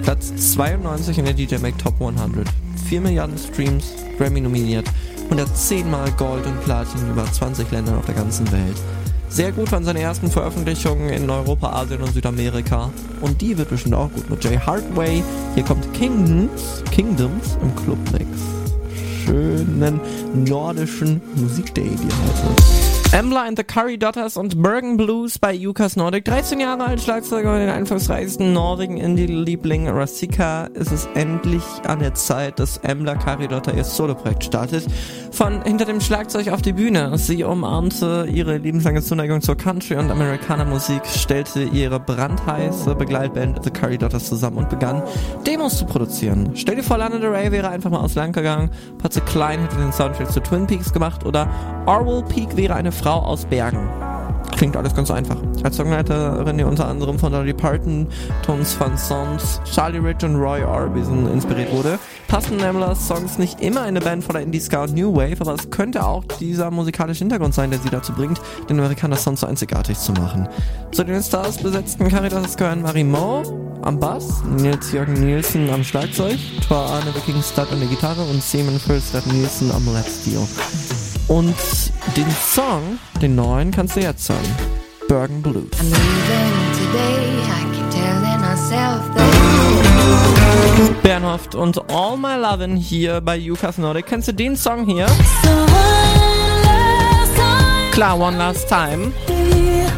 Platz 0.03 0.35
92 0.55 1.19
in 1.19 1.27
der 1.27 1.35
DJ 1.35 1.57
Mag 1.57 1.77
Top 1.77 2.01
100. 2.01 2.49
4 2.89 3.03
Milliarden 3.03 3.37
Streams, 3.37 3.93
Grammy 4.17 4.41
nominiert, 4.41 4.87
110 5.25 5.91
Mal 5.91 6.11
Gold 6.13 6.47
und 6.47 6.59
Platin 6.65 7.03
in 7.03 7.11
über 7.11 7.31
20 7.31 7.71
Ländern 7.71 7.99
auf 7.99 8.07
der 8.07 8.15
ganzen 8.15 8.51
Welt. 8.51 8.77
Sehr 9.29 9.53
gut 9.53 9.71
waren 9.71 9.85
seine 9.85 10.01
ersten 10.01 10.31
Veröffentlichungen 10.31 11.11
in 11.11 11.29
Europa, 11.29 11.71
Asien 11.71 12.01
und 12.03 12.13
Südamerika. 12.13 12.91
Und 13.21 13.41
die 13.41 13.57
wird 13.57 13.69
bestimmt 13.69 13.95
auch 13.95 14.11
gut 14.11 14.29
mit 14.31 14.43
Jay 14.43 14.59
Hardway. 14.59 15.23
Hier 15.55 15.65
kommt 15.65 15.93
Kingdoms, 15.93 16.83
Kingdoms 16.91 17.59
im 17.63 17.75
Clubmix. 17.77 18.27
Schönen 19.25 20.01
nordischen 20.35 21.21
Musikday 21.37 21.91
dir 21.91 21.97
heute. 21.97 22.88
Embla 23.13 23.49
and 23.49 23.57
the 23.57 23.65
Curry 23.65 23.97
Daughters 23.97 24.37
und 24.37 24.63
Bergen 24.63 24.99
Blues 24.99 25.39
bei 25.39 25.55
Jukas 25.55 25.97
Nordic. 25.97 26.27
13 26.27 26.61
Jahre 26.61 26.85
alt, 26.85 27.01
Schlagzeuger 27.01 27.55
und 27.55 27.61
den 27.61 27.71
einflussreichsten 27.71 28.53
Norwegen 28.53 28.99
Indie-Liebling 28.99 29.89
Rasika 29.89 30.67
ist 30.75 30.93
es 30.93 31.09
endlich 31.15 31.63
an 31.87 32.01
der 32.01 32.13
Zeit, 32.13 32.59
dass 32.59 32.77
Embla 32.77 33.15
Curry 33.15 33.49
Daughter 33.49 33.73
ihr 33.75 33.85
Soloprojekt 33.85 34.45
startet. 34.45 34.87
Von 35.33 35.63
hinter 35.63 35.87
dem 35.87 36.03
Schlagzeug 36.03 36.49
auf 36.49 36.61
die 36.61 36.75
Bühne. 36.75 37.17
Sie 37.17 37.45
umarmte 37.45 38.29
ihre 38.31 38.59
lebenslange 38.59 39.01
Zuneigung 39.01 39.41
zur 39.41 39.57
Country- 39.57 39.97
und 39.97 40.11
Amerikaner-Musik, 40.11 41.07
stellte 41.07 41.63
ihre 41.63 42.01
brandheiße 42.01 42.95
Begleitband 42.95 43.65
The 43.65 43.71
Curry 43.71 43.97
Daughters 43.97 44.29
zusammen 44.29 44.59
und 44.59 44.69
begann, 44.69 45.03
Demos 45.47 45.79
zu 45.79 45.87
produzieren. 45.87 46.51
Stell 46.57 46.77
dir 46.77 46.83
vor, 46.83 46.99
Lana 46.99 47.19
Del 47.19 47.31
Rey 47.31 47.51
wäre 47.53 47.71
einfach 47.71 47.91
mal 47.91 48.01
aus 48.01 48.17
Land 48.17 48.35
gegangen, 48.35 48.71
Patze 48.99 49.23
Klein 49.23 49.61
hätte 49.61 49.77
den 49.77 49.93
Soundtrack 49.93 50.31
zu 50.31 50.41
Twin 50.41 50.67
Peaks 50.67 50.93
gemacht 50.93 51.25
oder 51.25 51.49
Orwell 51.87 52.23
Peak 52.25 52.55
wäre 52.55 52.75
eine 52.75 52.93
Frau 52.99 53.21
aus 53.21 53.45
Bergen. 53.45 53.89
Klingt 54.57 54.77
alles 54.77 54.93
ganz 54.93 55.11
einfach. 55.11 55.37
Als 55.63 55.77
Songwriterin, 55.77 56.59
die 56.59 56.65
unter 56.65 56.89
anderem 56.89 57.17
von 57.17 57.31
Dolly 57.31 57.53
Parton, 57.53 58.09
Tones 58.43 58.79
Van 58.79 58.99
Sons, 58.99 59.61
Charlie 59.73 59.99
Rich 59.99 60.25
und 60.25 60.35
Roy 60.35 60.65
Orbison 60.65 61.31
inspiriert 61.33 61.73
wurde, 61.73 61.99
passen 62.27 62.57
Namlers 62.57 63.07
Songs 63.07 63.39
nicht 63.39 63.61
immer 63.61 63.83
in 63.83 63.89
eine 63.89 64.01
Band 64.01 64.25
voller 64.25 64.41
Indie-Ska 64.41 64.83
und 64.83 64.95
New 64.95 65.15
Wave, 65.15 65.41
aber 65.41 65.55
es 65.55 65.71
könnte 65.71 66.05
auch 66.05 66.25
dieser 66.41 66.73
musikalische 66.73 67.21
Hintergrund 67.21 67.55
sein, 67.55 67.71
der 67.71 67.79
sie 67.79 67.89
dazu 67.89 68.13
bringt, 68.13 68.41
den 68.69 68.81
Amerikaner 68.81 69.17
Sound 69.17 69.39
so 69.39 69.47
einzigartig 69.47 69.97
zu 69.97 70.13
machen. 70.13 70.49
Zu 70.91 71.05
den 71.05 71.23
Stars 71.23 71.59
besetzten 71.59 72.09
Caritas 72.09 72.57
gehören 72.57 72.83
Marie 72.83 73.05
Mo 73.05 73.43
am 73.83 74.01
Bass, 74.01 74.43
Nils-Jürgen 74.45 75.15
Nielsen 75.15 75.71
am 75.71 75.85
Schlagzeug, 75.85 76.37
Thor 76.67 76.79
Arne 76.79 77.15
Wikingstud 77.15 77.71
an 77.71 77.79
der 77.79 77.89
Gitarre 77.89 78.23
und 78.23 78.43
Seaman 78.43 78.81
Firstad 78.81 79.25
Nielsen 79.29 79.71
am 79.71 79.87
Lap 79.95 80.07
Steel. 80.07 81.08
Und 81.29 81.55
den 82.17 82.27
Song, 82.31 82.99
den 83.21 83.35
neuen, 83.37 83.71
kannst 83.71 83.97
du 83.97 84.01
jetzt 84.01 84.25
sagen. 84.25 84.49
Bergen 85.09 85.43
Blues. 85.43 85.69
Bernhoft 91.03 91.55
und 91.55 91.91
All 91.91 92.17
My 92.17 92.37
Lovin' 92.37 92.77
hier 92.77 93.21
bei 93.21 93.37
Yukas 93.37 93.77
Nordic. 93.79 94.07
Kennst 94.07 94.29
du 94.29 94.33
den 94.33 94.57
Song 94.57 94.87
hier? 94.87 95.07
Klar, 97.93 98.19
One 98.19 98.39
Last 98.39 98.69
Time. 98.69 99.13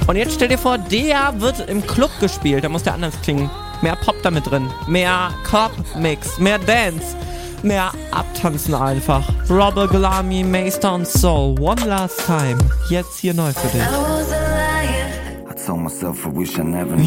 Und 0.09 0.17
jetzt 0.17 0.35
stell 0.35 0.49
dir 0.49 0.59
vor, 0.59 0.79
der 0.79 1.35
wird 1.39 1.69
im 1.69 1.87
Club 1.87 2.11
gespielt. 2.19 2.65
Da 2.65 2.69
muss 2.69 2.83
der 2.83 2.95
anders 2.95 3.15
klingen. 3.23 3.49
Mehr 3.83 3.97
Pop 3.97 4.17
damit 4.23 4.51
drin. 4.51 4.69
Mehr 4.89 5.31
Club-Mix. 5.45 6.39
Mehr 6.39 6.59
Dance. 6.59 7.17
Mehr 7.63 7.93
abtanzen 8.11 8.75
einfach. 8.75 9.29
Robert 9.49 9.91
Glami, 9.91 10.43
Maystown 10.43 11.05
Soul. 11.05 11.59
One 11.61 11.85
Last 11.85 12.25
Time. 12.25 12.59
Jetzt 12.89 13.19
hier 13.19 13.35
neu 13.35 13.53
für 13.53 13.69
dich. 13.69 13.83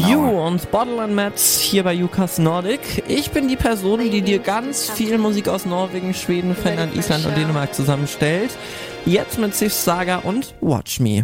You 0.08 0.20
und 0.20 0.70
Bottle 0.70 1.02
and 1.02 1.14
Mats 1.14 1.58
hier 1.58 1.82
bei 1.82 1.92
Jukas 1.92 2.38
Nordic. 2.38 3.02
Ich 3.08 3.30
bin 3.32 3.48
die 3.48 3.56
Person, 3.56 4.08
die 4.10 4.22
dir 4.22 4.38
ganz 4.38 4.88
viel 4.90 5.18
Musik 5.18 5.48
aus 5.48 5.66
Norwegen, 5.66 6.14
Schweden, 6.14 6.54
Finnland, 6.54 6.94
Island 6.96 7.26
und 7.26 7.36
Dänemark 7.36 7.74
zusammenstellt. 7.74 8.50
Jetzt 9.04 9.38
mit 9.38 9.54
Sif 9.54 9.72
Saga 9.72 10.18
und 10.18 10.54
Watch 10.60 11.00
Me. 11.00 11.22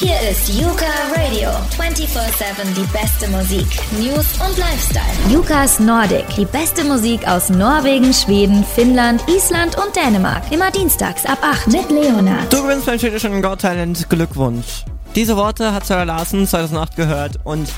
Hier 0.00 0.16
ist 0.30 0.48
Yuka 0.48 0.86
Radio. 1.14 1.50
24-7 1.78 2.72
die 2.74 2.86
beste 2.90 3.28
Musik, 3.28 3.66
News 3.98 4.28
und 4.40 4.56
Lifestyle. 4.56 5.04
Yukas 5.30 5.78
Nordic. 5.78 6.24
Die 6.36 6.46
beste 6.46 6.84
Musik 6.84 7.28
aus 7.28 7.50
Norwegen, 7.50 8.10
Schweden, 8.14 8.64
Finnland, 8.64 9.22
Island 9.28 9.76
und 9.76 9.94
Dänemark. 9.94 10.50
Immer 10.50 10.70
dienstags 10.70 11.26
ab 11.26 11.40
8 11.42 11.66
mit 11.66 11.90
Leonard. 11.90 12.50
Du 12.50 12.62
gewinnst 12.62 12.86
beim 12.86 12.98
schwedischen 12.98 13.42
Got 13.42 13.60
Talent. 13.60 14.08
Glückwunsch. 14.08 14.86
Diese 15.14 15.36
Worte 15.36 15.74
hat 15.74 15.84
Sarah 15.84 16.04
Larsen 16.04 16.46
2008 16.46 16.96
gehört 16.96 17.38
und 17.44 17.68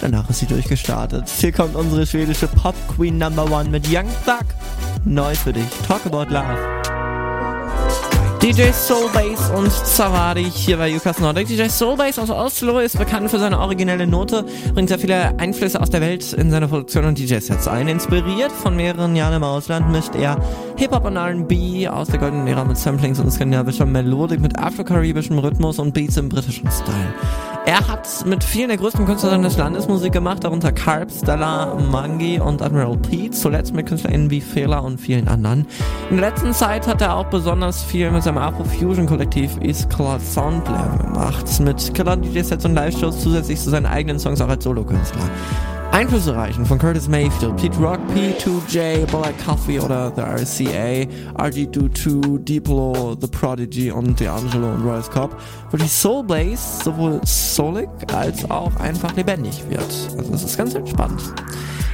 danach 0.00 0.30
ist 0.30 0.38
sie 0.38 0.46
durchgestartet. 0.46 1.28
Hier 1.28 1.50
kommt 1.50 1.74
unsere 1.74 2.06
schwedische 2.06 2.46
Pop 2.46 2.76
Queen 2.94 3.18
Number 3.18 3.50
One 3.50 3.70
mit 3.70 3.88
Young 3.88 4.06
Thug. 4.24 4.46
Neu 5.04 5.34
für 5.34 5.52
dich. 5.52 5.66
Talk 5.88 6.06
about 6.06 6.32
love. 6.32 6.95
DJ 8.46 8.70
Soulbase 8.70 9.52
und 9.56 9.72
Zawadi 9.72 10.44
hier 10.44 10.76
bei 10.76 10.88
Yukas 10.88 11.18
Nordic. 11.18 11.48
DJ 11.48 11.66
Soulbase 11.66 12.22
aus 12.22 12.30
Oslo 12.30 12.78
ist 12.78 12.96
bekannt 12.96 13.28
für 13.28 13.40
seine 13.40 13.58
originelle 13.58 14.06
Note, 14.06 14.44
bringt 14.72 14.88
sehr 14.88 15.00
viele 15.00 15.36
Einflüsse 15.40 15.80
aus 15.80 15.90
der 15.90 16.00
Welt 16.00 16.32
in 16.32 16.52
seine 16.52 16.68
Produktion 16.68 17.06
und 17.06 17.18
DJ-Sets 17.18 17.66
ein. 17.66 17.88
Inspiriert 17.88 18.52
von 18.52 18.76
mehreren 18.76 19.16
Jahren 19.16 19.34
im 19.34 19.42
Ausland 19.42 19.90
mischt 19.90 20.14
er 20.14 20.40
Hip-Hop 20.76 21.06
und 21.06 21.16
R&B 21.16 21.88
aus 21.88 22.06
der 22.06 22.20
goldenen 22.20 22.46
Ära 22.46 22.64
mit 22.64 22.78
Samplings 22.78 23.18
und 23.18 23.32
skandinavischer 23.32 23.84
Melodik 23.84 24.38
mit 24.38 24.56
afro-karibischem 24.56 25.40
Rhythmus 25.40 25.80
und 25.80 25.92
Beats 25.92 26.16
im 26.16 26.28
britischen 26.28 26.70
Style. 26.70 27.14
Er 27.66 27.88
hat 27.88 28.24
mit 28.24 28.44
vielen 28.44 28.68
der 28.68 28.76
größten 28.76 29.06
Künstler 29.06 29.36
des 29.38 29.56
Landes 29.56 29.88
Musik 29.88 30.12
gemacht, 30.12 30.44
darunter 30.44 30.70
Carp, 30.70 31.10
Stella, 31.10 31.74
Mangi 31.74 32.38
und 32.38 32.62
Admiral 32.62 32.96
Pete, 32.96 33.32
zuletzt 33.32 33.74
mit 33.74 33.86
KünstlerInnen 33.86 34.30
wie 34.30 34.40
Fela 34.40 34.78
und 34.78 35.00
vielen 35.00 35.26
anderen. 35.26 35.66
In 36.08 36.18
der 36.18 36.30
letzten 36.30 36.52
Zeit 36.52 36.86
hat 36.86 37.00
er 37.00 37.16
auch 37.16 37.26
besonders 37.26 37.82
viel 37.82 38.12
mit 38.12 38.22
seinem 38.22 38.35
Afro-Fusion-Kollektiv 38.38 39.58
East 39.62 39.90
Cloud 39.90 40.20
Soundblam 40.20 40.98
gemacht, 40.98 41.60
mit 41.60 41.94
Killer-DJ-Sets 41.94 42.64
und 42.64 42.74
Live-Shows 42.74 43.20
zusätzlich 43.20 43.60
zu 43.60 43.70
seinen 43.70 43.86
eigenen 43.86 44.18
Songs 44.18 44.40
auch 44.40 44.48
als 44.48 44.64
Solokünstler. 44.64 45.22
Einflüsse 45.92 46.36
reichen 46.36 46.66
von 46.66 46.78
Curtis 46.78 47.08
Mayfield, 47.08 47.56
Pete 47.56 47.76
Rock, 47.78 48.00
P2J, 48.14 49.06
Black 49.06 49.34
Coffee 49.44 49.80
oder 49.80 50.12
The 50.14 50.22
RCA, 50.22 51.06
RG22, 51.42 52.38
Diplo, 52.44 53.16
The 53.20 53.26
Prodigy 53.26 53.90
und 53.90 54.20
D'Angelo 54.20 54.74
und 54.74 54.84
Royce 54.84 55.10
Cobb, 55.10 55.36
wo 55.70 55.76
die 55.76 55.88
Soul 55.88 56.24
Bass 56.24 56.80
sowohl 56.84 57.20
soulig 57.24 57.88
als 58.12 58.48
auch 58.50 58.74
einfach 58.76 59.14
lebendig 59.16 59.62
wird. 59.68 59.80
Also 60.18 60.30
das 60.30 60.44
ist 60.44 60.58
ganz 60.58 60.74
entspannt. 60.74 61.22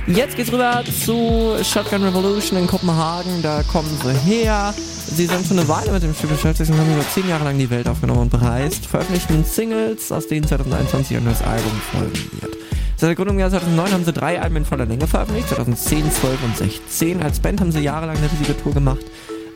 Jetzt 0.09 0.35
geht's 0.35 0.52
rüber 0.52 0.83
zu 0.85 1.57
Shotgun 1.62 2.02
Revolution 2.02 2.59
in 2.59 2.66
Kopenhagen. 2.66 3.40
Da 3.40 3.62
kommen 3.62 3.88
sie 4.02 4.12
her. 4.12 4.74
Sie 4.76 5.26
sind 5.26 5.46
schon 5.46 5.61
eine 5.61 5.68
Weile 5.68 5.92
mit 5.92 6.02
dem 6.02 6.12
Stück 6.12 6.31
beschäftigt 6.31 6.70
und 6.70 6.78
haben 6.78 6.92
über 6.92 7.09
zehn 7.09 7.28
Jahre 7.28 7.44
lang 7.44 7.57
die 7.57 7.70
Welt 7.70 7.87
aufgenommen 7.88 8.22
und 8.22 8.31
bereist. 8.31 8.87
Veröffentlichten 8.87 9.44
Singles, 9.44 10.11
aus 10.11 10.26
denen 10.26 10.46
2021 10.46 11.16
ein 11.16 11.24
neues 11.24 11.42
Album 11.42 11.72
folgen 11.92 12.31
wird. 12.40 12.57
Seit 13.02 13.08
der 13.08 13.16
Gründung 13.16 13.34
im 13.34 13.40
Jahr 13.40 13.50
2009 13.50 13.92
haben 13.94 14.04
sie 14.04 14.12
drei 14.12 14.40
Alben 14.40 14.58
in 14.58 14.64
voller 14.64 14.86
Länge 14.86 15.08
veröffentlicht, 15.08 15.48
2010, 15.48 16.08
12 16.12 16.44
und 16.44 16.56
16. 16.56 17.20
Als 17.20 17.40
Band 17.40 17.60
haben 17.60 17.72
sie 17.72 17.80
jahrelang 17.80 18.16
eine 18.16 18.30
riesige 18.30 18.56
Tour 18.56 18.74
gemacht. 18.74 19.04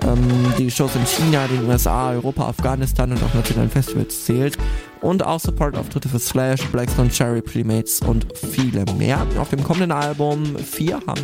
Ähm, 0.07 0.55
die 0.59 0.71
Shows 0.71 0.95
in 0.95 1.05
China, 1.05 1.47
den 1.47 1.69
USA, 1.69 2.11
Europa, 2.11 2.49
Afghanistan 2.49 3.11
und 3.11 3.23
auch 3.23 3.35
nationalen 3.35 3.71
Festivals 3.71 4.25
zählt. 4.25 4.57
Und 5.01 5.25
auch 5.25 5.41
Support-Auftritte 5.41 6.09
für 6.09 6.19
Slash, 6.19 6.65
Blackstone, 6.67 7.11
Cherry, 7.11 7.43
Premates 7.43 8.01
und 8.01 8.27
viele 8.35 8.85
mehr. 8.97 9.27
Auf 9.39 9.51
dem 9.51 9.63
kommenden 9.63 9.93
Album 9.93 10.57
4 10.57 11.01
haben 11.07 11.23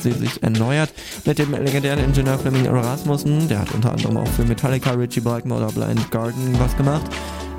sie 0.00 0.12
sich 0.12 0.42
erneuert 0.42 0.92
mit 1.26 1.38
dem 1.38 1.52
legendären 1.52 2.02
Ingenieur 2.02 2.38
Fleming 2.38 2.64
Erasmussen. 2.64 3.48
Der 3.48 3.60
hat 3.60 3.74
unter 3.74 3.92
anderem 3.92 4.16
auch 4.16 4.28
für 4.28 4.44
Metallica, 4.44 4.92
Richie 4.92 5.20
Blackmore 5.20 5.64
oder 5.64 5.72
Blind 5.72 6.10
Garden 6.10 6.58
was 6.58 6.76
gemacht. 6.76 7.02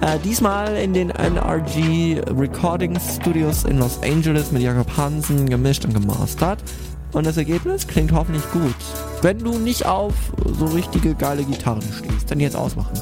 Äh, 0.02 0.18
diesmal 0.24 0.76
in 0.78 0.94
den 0.94 1.12
NRG 1.12 2.22
Recording 2.36 2.98
Studios 3.00 3.66
in 3.66 3.78
Los 3.78 4.02
Angeles 4.02 4.52
mit 4.52 4.64
Jakob 4.64 4.98
Hansen 4.98 5.48
gemischt 5.48 5.86
und 5.86 5.94
gemastert. 5.94 6.64
Und 7.12 7.28
das 7.28 7.38
Ergebnis 7.38 7.86
klingt 7.86 8.12
hoffentlich 8.12 8.44
gut. 8.52 8.76
Wenn 9.22 9.38
du 9.38 9.60
nicht 9.60 9.86
auf 9.86 10.14
so 10.58 10.66
richtige 10.66 11.14
geile 11.14 11.44
Gitarren 11.44 11.82
stehst, 11.82 12.32
dann 12.32 12.40
jetzt 12.40 12.56
ausmachen. 12.56 13.00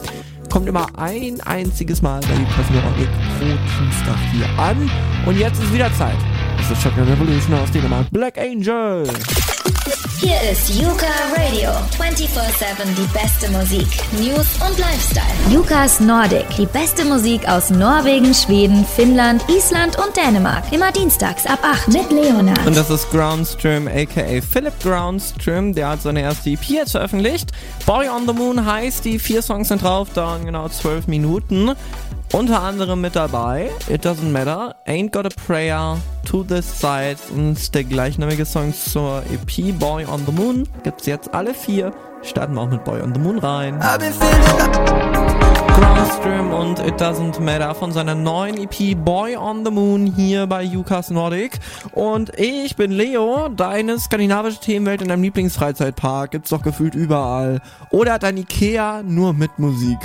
Kommt 0.52 0.68
immer 0.68 0.88
ein 0.98 1.40
einziges 1.42 2.02
Mal 2.02 2.20
bei 2.20 2.36
Lukas 2.36 2.70
Neuronik 2.72 3.10
pro 3.38 3.46
Dienstag 3.46 4.18
hier 4.34 4.50
an. 4.60 4.92
Und 5.26 5.38
jetzt 5.38 5.64
ist 5.64 5.74
wieder 5.74 5.94
Zeit. 5.94 6.18
Das 6.58 6.72
ist 6.72 6.82
Shotgun 6.82 7.06
Revolution 7.06 7.54
aus 7.56 7.72
Dänemark. 7.72 8.10
Black 8.12 8.38
Angel. 8.38 9.08
Hier 10.22 10.52
ist 10.52 10.70
Yuka 10.76 11.08
Radio. 11.38 11.70
24-7 11.98 12.94
die 12.98 13.08
beste 13.18 13.50
Musik, 13.52 13.88
News 14.20 14.48
und 14.68 14.78
Lifestyle. 14.78 15.24
Yukas 15.50 16.02
Nordic. 16.02 16.46
Die 16.58 16.66
beste 16.66 17.06
Musik 17.06 17.48
aus 17.48 17.70
Norwegen, 17.70 18.34
Schweden, 18.34 18.84
Finnland, 18.84 19.42
Island 19.48 19.98
und 19.98 20.18
Dänemark. 20.18 20.74
Immer 20.74 20.92
dienstags 20.92 21.46
ab 21.46 21.60
8 21.64 21.88
mit 21.88 22.12
Leonard. 22.12 22.68
Und 22.68 22.76
das 22.76 22.90
ist 22.90 23.10
Groundstream, 23.12 23.88
aka 23.88 24.42
Philip 24.42 24.74
Groundstream. 24.84 25.74
Der 25.74 25.88
hat 25.88 26.02
seine 26.02 26.24
erste 26.24 26.50
EP 26.50 26.66
jetzt 26.66 26.92
veröffentlicht. 26.92 27.54
Boy 27.86 28.10
on 28.10 28.28
the 28.28 28.34
Moon 28.34 28.66
heißt, 28.66 29.06
die 29.06 29.20
vier 29.20 29.42
Songs 29.42 29.70
sind 29.70 29.82
drauf, 29.84 30.10
dauern 30.14 30.46
genau 30.46 30.68
zwölf 30.68 31.08
Minuten. 31.08 31.72
Unter 32.32 32.62
anderem 32.62 33.02
mit 33.02 33.16
dabei 33.16 33.72
It 33.90 34.06
Doesn't 34.06 34.32
Matter, 34.32 34.76
Ain't 34.86 35.12
Got 35.12 35.26
a 35.26 35.30
Prayer, 35.48 35.98
To 36.26 36.44
This 36.44 36.80
Side 36.80 37.18
und 37.36 37.74
der 37.74 37.84
gleichnamige 37.84 38.46
Song 38.46 38.72
zur 38.72 39.24
EP 39.34 39.74
Boy 39.80 40.06
on 40.06 40.24
the 40.28 40.32
Moon. 40.32 40.70
Gibt's 40.84 41.08
jetzt 41.08 41.34
alle 41.34 41.56
vier. 41.56 41.92
Starten 42.22 42.54
wir 42.56 42.62
auch 42.62 42.70
mit 42.70 42.84
Boy 42.84 43.02
on 43.02 43.14
the 43.14 43.20
Moon 43.20 43.40
rein. 43.40 43.80
Groundstream 45.80 46.52
und 46.52 46.80
It 46.80 47.02
Doesn't 47.02 47.40
Matter 47.40 47.74
von 47.74 47.94
seiner 47.94 48.14
neuen 48.14 48.58
EP 48.58 48.98
Boy 48.98 49.38
on 49.38 49.64
the 49.64 49.72
Moon 49.72 50.06
hier 50.06 50.46
bei 50.46 50.64
Yukas 50.64 51.10
Nordic. 51.10 51.60
Und 51.94 52.38
ich 52.38 52.76
bin 52.76 52.92
Leo, 52.92 53.48
deine 53.48 53.98
skandinavische 53.98 54.60
Themenwelt 54.60 55.02
in 55.02 55.08
deinem 55.08 55.24
Lieblingsfreizeitpark. 55.24 56.32
Gibt's 56.32 56.50
doch 56.50 56.62
gefühlt 56.62 56.96
überall. 56.96 57.62
Oder 57.92 58.20
dein 58.20 58.38
Ikea 58.38 59.04
nur 59.04 59.34
mit 59.34 59.58
Musik. 59.58 60.00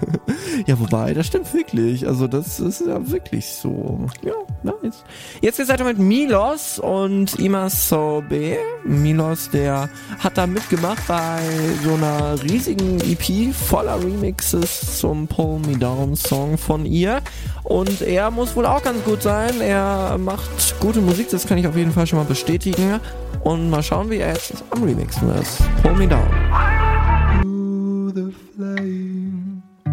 ja, 0.66 0.78
wobei, 0.78 1.14
das 1.14 1.28
stimmt 1.28 1.52
wirklich. 1.54 2.06
Also 2.06 2.26
das 2.26 2.60
ist 2.60 2.84
ja 2.86 3.10
wirklich 3.10 3.48
so. 3.48 4.06
Ja, 4.22 4.34
nice. 4.62 5.04
Jetzt 5.40 5.56
geht's 5.56 5.70
weiter 5.70 5.84
mit 5.84 5.98
Milos 5.98 6.78
und 6.78 7.38
Ima 7.38 7.70
Sobe. 7.70 8.58
Milos, 8.84 9.50
der 9.50 9.88
hat 10.18 10.36
da 10.36 10.46
mitgemacht 10.46 11.06
bei 11.08 11.40
so 11.82 11.94
einer 11.94 12.42
riesigen 12.42 13.00
EP 13.00 13.54
voller 13.54 13.98
Remixes 14.02 14.98
zum 14.98 15.26
Pull 15.26 15.60
Me 15.60 15.76
Down 15.76 16.16
Song 16.16 16.58
von 16.58 16.86
ihr. 16.86 17.20
Und 17.64 18.00
er 18.02 18.30
muss 18.30 18.54
wohl 18.56 18.66
auch 18.66 18.82
ganz 18.82 19.02
gut 19.04 19.22
sein. 19.22 19.60
Er 19.60 20.18
macht 20.18 20.78
gute 20.80 21.00
Musik, 21.00 21.28
das 21.30 21.46
kann 21.46 21.58
ich 21.58 21.66
auf 21.66 21.76
jeden 21.76 21.92
Fall 21.92 22.06
schon 22.06 22.18
mal 22.18 22.24
bestätigen. 22.24 23.00
Und 23.44 23.70
mal 23.70 23.82
schauen, 23.82 24.10
wie 24.10 24.18
er 24.18 24.32
jetzt 24.32 24.64
am 24.70 24.82
Remixen 24.82 25.30
ist. 25.36 25.58
Pull 25.82 25.94
Me 25.94 26.08
Down. 26.08 26.26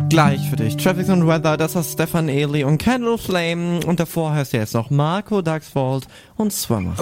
Gleich 0.09 0.47
für 0.47 0.55
dich. 0.57 0.77
Traffic 0.77 1.09
and 1.09 1.25
Weather, 1.25 1.57
das 1.57 1.75
ist 1.75 1.93
Stefan 1.93 2.29
Ely 2.29 2.63
und 2.63 2.77
Candle 2.77 3.17
Flame. 3.17 3.79
Und 3.85 3.99
davor 3.99 4.31
heißt 4.33 4.53
er 4.53 4.59
jetzt 4.59 4.75
noch 4.75 4.91
Marco 4.91 5.41
Duxvold 5.41 6.05
und 6.35 6.53
Swimmer. 6.53 6.93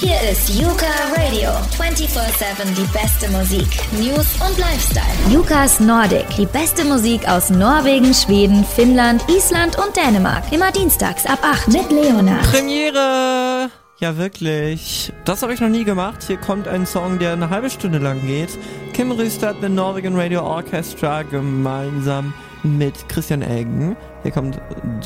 Hier 0.00 0.18
ist 0.32 0.48
Yuka 0.58 0.86
Radio. 1.14 1.50
24-7 1.78 2.74
die 2.74 2.88
beste 2.90 3.28
Musik, 3.32 3.68
News 4.00 4.28
und 4.40 4.56
Lifestyle. 4.56 5.04
Yukas 5.30 5.78
Nordic. 5.78 6.24
Die 6.38 6.46
beste 6.46 6.86
Musik 6.86 7.28
aus 7.28 7.50
Norwegen, 7.50 8.14
Schweden, 8.14 8.64
Finnland, 8.64 9.22
Island 9.28 9.76
und 9.76 9.94
Dänemark. 9.94 10.50
Immer 10.52 10.72
dienstags 10.72 11.26
ab 11.26 11.40
8 11.42 11.68
mit 11.68 11.90
Leonard. 11.92 12.50
Premiere! 12.50 13.68
Ja, 13.98 14.16
wirklich. 14.16 15.12
Das 15.26 15.42
habe 15.42 15.52
ich 15.52 15.60
noch 15.60 15.68
nie 15.68 15.84
gemacht. 15.84 16.24
Hier 16.26 16.38
kommt 16.38 16.66
ein 16.66 16.86
Song, 16.86 17.18
der 17.18 17.34
eine 17.34 17.50
halbe 17.50 17.68
Stunde 17.68 17.98
lang 17.98 18.26
geht. 18.26 18.58
Kim 18.94 19.10
Rüstad, 19.12 19.56
The 19.60 19.68
Norwegian 19.68 20.16
Radio 20.16 20.42
Orchestra, 20.42 21.24
gemeinsam 21.24 22.32
mit 22.62 23.06
Christian 23.10 23.42
Eggen. 23.42 23.98
Hier 24.22 24.32
kommt 24.32 24.58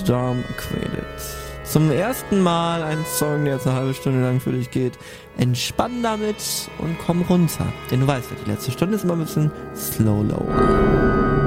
Darm 0.07 0.45
Credits. 0.57 1.44
Zum 1.65 1.91
ersten 1.91 2.41
Mal 2.41 2.83
ein 2.83 3.05
Song, 3.07 3.45
der 3.45 3.55
jetzt 3.55 3.67
eine 3.67 3.77
halbe 3.77 3.95
Stunde 3.95 4.21
lang 4.21 4.39
für 4.39 4.53
dich 4.53 4.71
geht. 4.71 4.99
Entspann 5.39 6.03
damit 6.03 6.37
und 6.79 6.97
komm 7.05 7.23
runter. 7.23 7.67
Denn 7.91 8.01
du 8.01 8.07
weißt 8.07 8.31
ja, 8.31 8.37
die 8.45 8.51
letzte 8.51 8.71
Stunde 8.71 8.97
ist 8.97 9.05
immer 9.05 9.15
ein 9.15 9.21
bisschen 9.21 9.51
slow-low. 9.75 10.47
Hier 10.47 11.44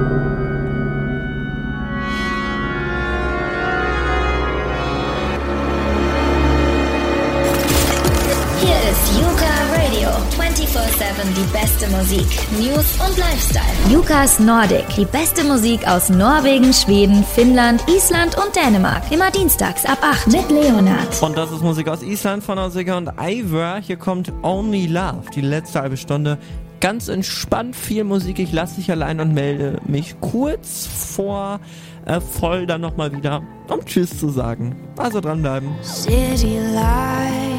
die 11.26 11.52
beste 11.52 11.88
Musik, 11.88 12.26
News 12.58 12.94
und 13.04 13.16
Lifestyle. 13.18 13.64
Yukas 13.92 14.38
Nordic. 14.38 14.86
Die 14.96 15.04
beste 15.04 15.42
Musik 15.44 15.86
aus 15.86 16.10
Norwegen, 16.10 16.72
Schweden, 16.72 17.24
Finnland, 17.24 17.82
Island 17.88 18.36
und 18.36 18.54
Dänemark. 18.54 19.02
Immer 19.10 19.30
dienstags 19.30 19.84
ab 19.84 19.98
8 20.00 20.28
mit 20.28 20.48
Leonard. 20.50 21.20
Und 21.20 21.36
das 21.36 21.50
ist 21.50 21.62
Musik 21.62 21.88
aus 21.88 22.02
Island 22.02 22.44
von 22.44 22.58
Osika 22.58 22.96
und 22.96 23.10
Ivor. 23.20 23.80
Hier 23.80 23.96
kommt 23.96 24.32
Only 24.42 24.86
Love, 24.86 25.24
die 25.34 25.40
letzte 25.40 25.80
halbe 25.80 25.96
Stunde. 25.96 26.38
Ganz 26.80 27.08
entspannt, 27.08 27.74
viel 27.74 28.04
Musik. 28.04 28.38
Ich 28.38 28.52
lasse 28.52 28.76
dich 28.76 28.90
allein 28.90 29.18
und 29.18 29.34
melde 29.34 29.80
mich 29.86 30.20
kurz 30.20 30.86
vor 30.86 31.58
äh, 32.06 32.20
voll 32.20 32.66
dann 32.66 32.80
nochmal 32.80 33.12
wieder, 33.12 33.42
um 33.68 33.84
Tschüss 33.84 34.18
zu 34.18 34.30
sagen. 34.30 34.76
Also 34.96 35.20
dranbleiben. 35.20 35.70
City 35.82 36.58
lights. 36.72 37.57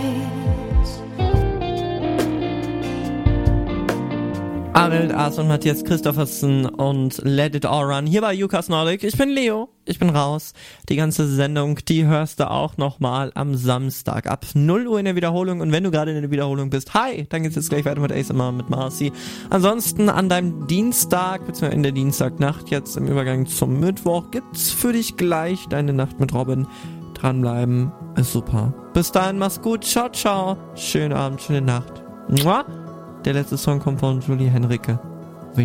Arild 4.73 5.13
Aas 5.13 5.37
und 5.39 5.47
Matthias 5.47 5.83
Christoffersen 5.83 6.65
und 6.65 7.19
Let 7.23 7.55
It 7.55 7.65
All 7.65 7.83
Run 7.83 8.05
hier 8.05 8.21
bei 8.21 8.33
Jukas 8.33 8.69
Nordic. 8.69 9.03
Ich 9.03 9.17
bin 9.17 9.29
Leo, 9.29 9.69
ich 9.85 9.99
bin 9.99 10.09
raus. 10.09 10.53
Die 10.89 10.95
ganze 10.95 11.27
Sendung, 11.27 11.79
die 11.87 12.05
hörst 12.05 12.39
du 12.39 12.49
auch 12.49 12.77
nochmal 12.77 13.31
am 13.35 13.55
Samstag 13.55 14.27
ab 14.27 14.45
0 14.53 14.87
Uhr 14.87 14.99
in 14.99 15.05
der 15.05 15.15
Wiederholung. 15.15 15.61
Und 15.61 15.71
wenn 15.71 15.83
du 15.83 15.91
gerade 15.91 16.11
in 16.11 16.21
der 16.21 16.31
Wiederholung 16.31 16.69
bist, 16.69 16.93
hi, 16.93 17.25
dann 17.29 17.43
geht's 17.43 17.55
jetzt 17.55 17.69
gleich 17.69 17.85
weiter 17.85 17.99
mit 17.99 18.11
ASMR 18.11 18.51
mit 18.51 18.69
Marcy. 18.69 19.11
Ansonsten 19.49 20.09
an 20.09 20.29
deinem 20.29 20.67
Dienstag, 20.67 21.45
beziehungsweise 21.45 21.75
in 21.75 21.83
der 21.83 21.91
Dienstagnacht, 21.91 22.69
jetzt 22.69 22.95
im 22.95 23.07
Übergang 23.07 23.47
zum 23.47 23.79
Mittwoch, 23.79 24.31
gibt's 24.31 24.71
für 24.71 24.93
dich 24.93 25.17
gleich 25.17 25.67
deine 25.69 25.93
Nacht 25.93 26.19
mit 26.19 26.33
Robin. 26.33 26.67
Dranbleiben. 27.15 27.91
Ist 28.15 28.31
super. 28.31 28.73
Bis 28.93 29.11
dahin, 29.11 29.39
mach's 29.39 29.61
gut. 29.61 29.83
Ciao, 29.83 30.09
ciao. 30.09 30.57
Schönen 30.75 31.13
Abend, 31.13 31.41
schöne 31.41 31.61
Nacht. 31.61 32.03
Mua. 32.29 32.78
Der 33.25 33.33
letzte 33.33 33.57
Song 33.57 33.79
kommt 33.79 33.99
von 33.99 34.21
Julie 34.21 34.49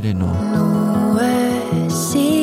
denn 0.00 0.18
noch? 0.18 0.34
Nowhere, 0.34 1.88
see 1.88 2.33